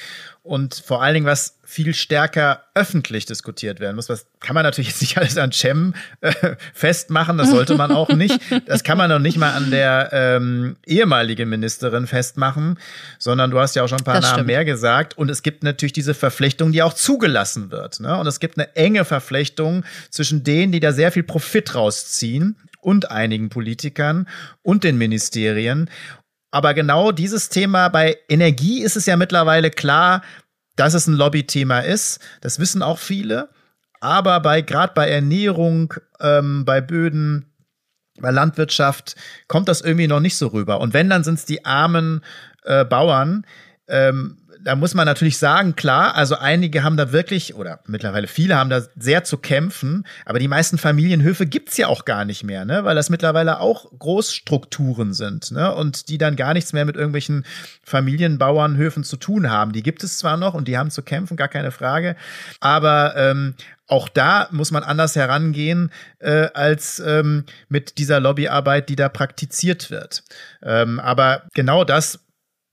und 0.43 0.75
vor 0.75 1.03
allen 1.03 1.15
Dingen, 1.15 1.27
was 1.27 1.59
viel 1.65 1.95
stärker 1.95 2.65
öffentlich 2.75 3.27
diskutiert 3.27 3.79
werden 3.79 3.95
muss. 3.95 4.09
Was 4.09 4.27
kann 4.41 4.55
man 4.55 4.65
natürlich 4.65 4.89
jetzt 4.89 5.01
nicht 5.03 5.19
alles 5.19 5.37
an 5.37 5.53
Cem 5.53 5.95
äh, 6.21 6.33
festmachen, 6.73 7.39
das 7.39 7.51
sollte 7.51 7.77
man 7.77 7.93
auch 7.93 8.09
nicht. 8.09 8.41
Das 8.67 8.83
kann 8.83 8.99
man 8.99 9.11
noch 9.11 9.19
nicht 9.19 9.37
mal 9.37 9.53
an 9.53 9.71
der 9.71 10.09
ähm, 10.13 10.77
ehemaligen 10.87 11.49
Ministerin 11.49 12.07
festmachen, 12.07 12.79
sondern 13.19 13.51
du 13.51 13.61
hast 13.61 13.77
ja 13.77 13.85
auch 13.85 13.89
schon 13.89 13.99
ein 13.99 14.05
paar 14.05 14.15
das 14.15 14.25
Namen 14.25 14.35
stimmt. 14.35 14.47
mehr 14.49 14.65
gesagt. 14.65 15.17
Und 15.17 15.31
es 15.31 15.43
gibt 15.43 15.63
natürlich 15.63 15.93
diese 15.93 16.15
Verflechtung, 16.15 16.73
die 16.73 16.83
auch 16.83 16.95
zugelassen 16.95 17.71
wird. 17.71 18.01
Ne? 18.01 18.17
Und 18.17 18.27
es 18.27 18.41
gibt 18.41 18.59
eine 18.59 18.75
enge 18.75 19.05
Verflechtung 19.05 19.85
zwischen 20.09 20.43
denen, 20.43 20.73
die 20.73 20.81
da 20.81 20.93
sehr 20.93 21.13
viel 21.13 21.23
Profit 21.23 21.75
rausziehen 21.75 22.57
und 22.81 23.11
einigen 23.11 23.51
Politikern 23.51 24.27
und 24.63 24.85
den 24.85 24.99
Ministerien. 24.99 25.91
Aber 26.51 26.75
genau 26.75 27.13
dieses 27.13 27.49
Thema 27.49 27.89
bei 27.89 28.19
Energie 28.29 28.83
ist 28.83 28.97
es 28.97 29.07
ja 29.07 29.17
mittlerweile 29.17 29.71
klar, 29.71 30.23
dass 30.77 30.95
es 30.95 31.07
ein 31.07 31.15
Lobbythema 31.15 31.81
ist. 31.81 32.21
Das 32.41 32.59
wissen 32.59 32.83
auch 32.83 32.99
viele. 32.99 33.51
Aber 34.01 34.41
bei 34.41 34.63
gerade 34.63 34.95
bei 34.95 35.09
Ernährung, 35.09 35.95
ähm, 36.21 36.65
bei 36.65 36.81
Böden, 36.81 37.53
bei 38.21 38.31
Landwirtschaft 38.31 39.15
kommt 39.47 39.69
das 39.69 39.81
irgendwie 39.81 40.09
noch 40.09 40.21
nicht 40.21 40.37
so 40.37 40.49
rüber. 40.49 40.81
Und 40.81 40.95
wenn, 40.95 41.11
dann 41.11 41.25
sind 41.25 41.39
es 41.39 41.45
die 41.45 41.65
armen 41.65 42.23
äh, 42.65 42.85
Bauern. 42.85 43.47
Ähm, 43.89 44.39
da 44.63 44.77
muss 44.77 44.95
man 44.95 45.07
natürlich 45.07 45.39
sagen, 45.39 45.77
klar, 45.77 46.15
also 46.15 46.37
einige 46.37 46.83
haben 46.83 46.97
da 46.97 47.13
wirklich, 47.13 47.55
oder 47.55 47.81
mittlerweile 47.87 48.27
viele 48.27 48.57
haben 48.57 48.71
da 48.71 48.83
sehr 48.97 49.25
zu 49.25 49.39
kämpfen, 49.39 50.07
aber 50.25 50.39
die 50.39 50.49
meisten 50.49 50.79
Familienhöfe 50.79 51.47
gibt's 51.47 51.77
ja 51.77 51.89
auch 51.89 52.05
gar 52.05 52.25
nicht 52.25 52.45
mehr, 52.45 52.65
ne? 52.65 52.85
weil 52.85 52.95
das 52.95 53.11
mittlerweile 53.11 53.61
auch 53.61 53.91
Großstrukturen 53.99 55.13
sind 55.13 55.51
ne? 55.51 55.75
und 55.75 56.09
die 56.09 56.19
dann 56.19 56.37
gar 56.37 56.55
nichts 56.55 56.73
mehr 56.73 56.85
mit 56.85 56.97
irgendwelchen 56.97 57.45
Familienbauernhöfen 57.83 59.05
zu 59.05 59.17
tun 59.17 59.51
haben. 59.51 59.73
Die 59.73 59.83
gibt 59.83 60.05
es 60.05 60.19
zwar 60.19 60.37
noch 60.37 60.55
und 60.55 60.69
die 60.69 60.77
haben 60.77 60.91
zu 60.91 61.03
kämpfen, 61.03 61.37
gar 61.37 61.49
keine 61.49 61.71
Frage, 61.71 62.17
aber 62.61 63.15
ähm, 63.17 63.55
auch 63.87 64.09
da 64.09 64.49
muss 64.53 64.71
man 64.71 64.85
anders 64.85 65.17
herangehen 65.17 65.91
äh, 66.21 66.49
als 66.55 67.01
ähm, 67.01 67.45
mit 67.69 67.99
dieser 67.99 68.21
Lobbyarbeit, 68.21 68.89
die 68.89 68.95
da 68.95 69.09
praktiziert 69.09 69.91
wird. 69.91 70.23
Ähm, 70.63 71.01
aber 71.01 71.43
genau 71.55 71.85
das 71.85 72.21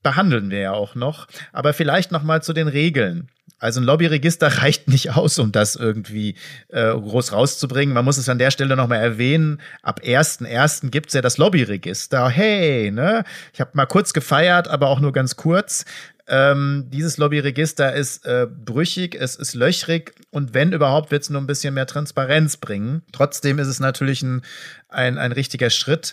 behandeln 0.08 0.50
wir 0.50 0.60
ja 0.60 0.72
auch 0.72 0.94
noch. 0.94 1.26
Aber 1.52 1.72
vielleicht 1.72 2.12
noch 2.12 2.22
mal 2.22 2.42
zu 2.42 2.52
den 2.52 2.68
Regeln. 2.68 3.28
Also 3.58 3.80
ein 3.80 3.84
Lobbyregister 3.84 4.46
reicht 4.62 4.88
nicht 4.88 5.10
aus, 5.16 5.38
um 5.38 5.52
das 5.52 5.76
irgendwie 5.76 6.34
äh, 6.68 6.90
groß 6.90 7.32
rauszubringen. 7.32 7.94
Man 7.94 8.04
muss 8.04 8.18
es 8.18 8.28
an 8.28 8.38
der 8.38 8.50
Stelle 8.50 8.76
nochmal 8.76 9.00
erwähnen. 9.00 9.60
Ab 9.82 10.00
1.1. 10.02 10.90
gibt's 10.90 11.14
ja 11.14 11.20
das 11.20 11.38
Lobbyregister. 11.38 12.28
Hey, 12.28 12.90
ne? 12.90 13.24
Ich 13.52 13.60
habe 13.60 13.70
mal 13.74 13.86
kurz 13.86 14.12
gefeiert, 14.12 14.68
aber 14.68 14.88
auch 14.88 15.00
nur 15.00 15.12
ganz 15.12 15.36
kurz. 15.36 15.84
Ähm, 16.30 16.84
dieses 16.92 17.16
Lobbyregister 17.16 17.94
ist 17.94 18.26
äh, 18.26 18.46
brüchig, 18.46 19.14
es 19.18 19.34
ist 19.34 19.54
löchrig 19.54 20.12
und 20.30 20.52
wenn 20.52 20.72
überhaupt, 20.72 21.10
wird 21.10 21.22
es 21.22 21.30
nur 21.30 21.40
ein 21.40 21.46
bisschen 21.46 21.72
mehr 21.72 21.86
Transparenz 21.86 22.58
bringen. 22.58 23.02
Trotzdem 23.12 23.58
ist 23.58 23.68
es 23.68 23.80
natürlich 23.80 24.22
ein, 24.22 24.42
ein, 24.90 25.16
ein 25.16 25.32
richtiger 25.32 25.70
Schritt 25.70 26.12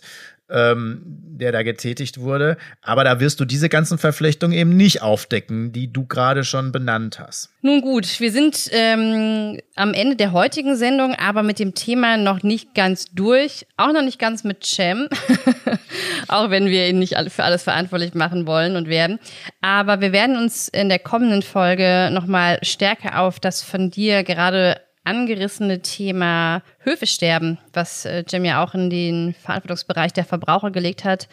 ähm, 0.49 1.01
der 1.05 1.51
da 1.51 1.63
getätigt 1.63 2.19
wurde. 2.19 2.57
Aber 2.81 3.03
da 3.03 3.19
wirst 3.19 3.39
du 3.39 3.45
diese 3.45 3.69
ganzen 3.69 3.97
Verflechtungen 3.97 4.53
eben 4.53 4.77
nicht 4.77 5.01
aufdecken, 5.01 5.71
die 5.71 5.91
du 5.91 6.05
gerade 6.05 6.43
schon 6.43 6.71
benannt 6.71 7.19
hast. 7.19 7.49
Nun 7.61 7.81
gut, 7.81 8.19
wir 8.19 8.31
sind 8.31 8.69
ähm, 8.71 9.59
am 9.75 9.93
Ende 9.93 10.15
der 10.15 10.31
heutigen 10.31 10.75
Sendung, 10.75 11.15
aber 11.15 11.43
mit 11.43 11.59
dem 11.59 11.73
Thema 11.73 12.17
noch 12.17 12.43
nicht 12.43 12.73
ganz 12.75 13.05
durch. 13.13 13.65
Auch 13.75 13.91
noch 13.91 14.03
nicht 14.03 14.19
ganz 14.19 14.43
mit 14.43 14.65
Cem. 14.65 15.09
auch 16.27 16.49
wenn 16.49 16.67
wir 16.67 16.87
ihn 16.87 16.99
nicht 16.99 17.15
für 17.29 17.43
alles 17.43 17.63
verantwortlich 17.63 18.13
machen 18.13 18.47
wollen 18.47 18.75
und 18.75 18.87
werden. 18.87 19.19
Aber 19.61 20.01
wir 20.01 20.11
werden 20.11 20.37
uns 20.37 20.67
in 20.67 20.89
der 20.89 20.99
kommenden 20.99 21.41
Folge 21.41 22.09
nochmal 22.11 22.59
stärker 22.61 23.19
auf 23.19 23.39
das 23.39 23.61
von 23.61 23.89
dir 23.89 24.23
gerade 24.23 24.77
angerissene 25.05 25.81
Thema 25.81 26.61
Höfesterben, 26.79 27.57
was 27.73 28.05
äh, 28.05 28.23
Jim 28.27 28.43
ja 28.43 28.63
auch 28.63 28.73
in 28.73 28.89
den 28.89 29.33
Verantwortungsbereich 29.33 30.11
der 30.13 30.25
Verbraucher 30.25 30.71
gelegt 30.71 31.05
hat, 31.05 31.29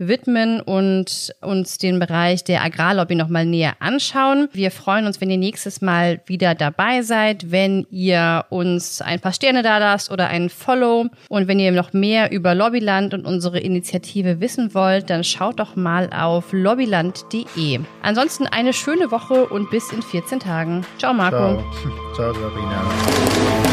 widmen 0.00 0.60
und 0.60 1.32
uns 1.40 1.78
den 1.78 1.98
Bereich 1.98 2.42
der 2.44 2.62
Agrarlobby 2.62 3.14
nochmal 3.14 3.46
näher 3.46 3.74
anschauen. 3.80 4.48
Wir 4.52 4.70
freuen 4.70 5.06
uns, 5.06 5.20
wenn 5.20 5.30
ihr 5.30 5.38
nächstes 5.38 5.80
Mal 5.80 6.20
wieder 6.26 6.54
dabei 6.54 7.02
seid, 7.02 7.50
wenn 7.50 7.86
ihr 7.90 8.44
uns 8.50 9.00
ein 9.02 9.20
paar 9.20 9.32
Sterne 9.32 9.62
da 9.62 9.78
lasst 9.78 10.10
oder 10.10 10.28
einen 10.28 10.50
Follow. 10.50 11.06
Und 11.28 11.48
wenn 11.48 11.60
ihr 11.60 11.72
noch 11.72 11.92
mehr 11.92 12.32
über 12.32 12.54
Lobbyland 12.54 13.14
und 13.14 13.26
unsere 13.26 13.60
Initiative 13.60 14.40
wissen 14.40 14.74
wollt, 14.74 15.10
dann 15.10 15.24
schaut 15.24 15.60
doch 15.60 15.76
mal 15.76 16.10
auf 16.12 16.52
lobbyland.de. 16.52 17.80
Ansonsten 18.02 18.46
eine 18.46 18.72
schöne 18.72 19.10
Woche 19.10 19.46
und 19.46 19.70
bis 19.70 19.92
in 19.92 20.02
14 20.02 20.40
Tagen. 20.40 20.84
Ciao, 20.98 21.12
Marco. 21.12 21.36
Ciao, 21.36 22.14
Ciao 22.14 22.32
Sabrina. 22.34 23.69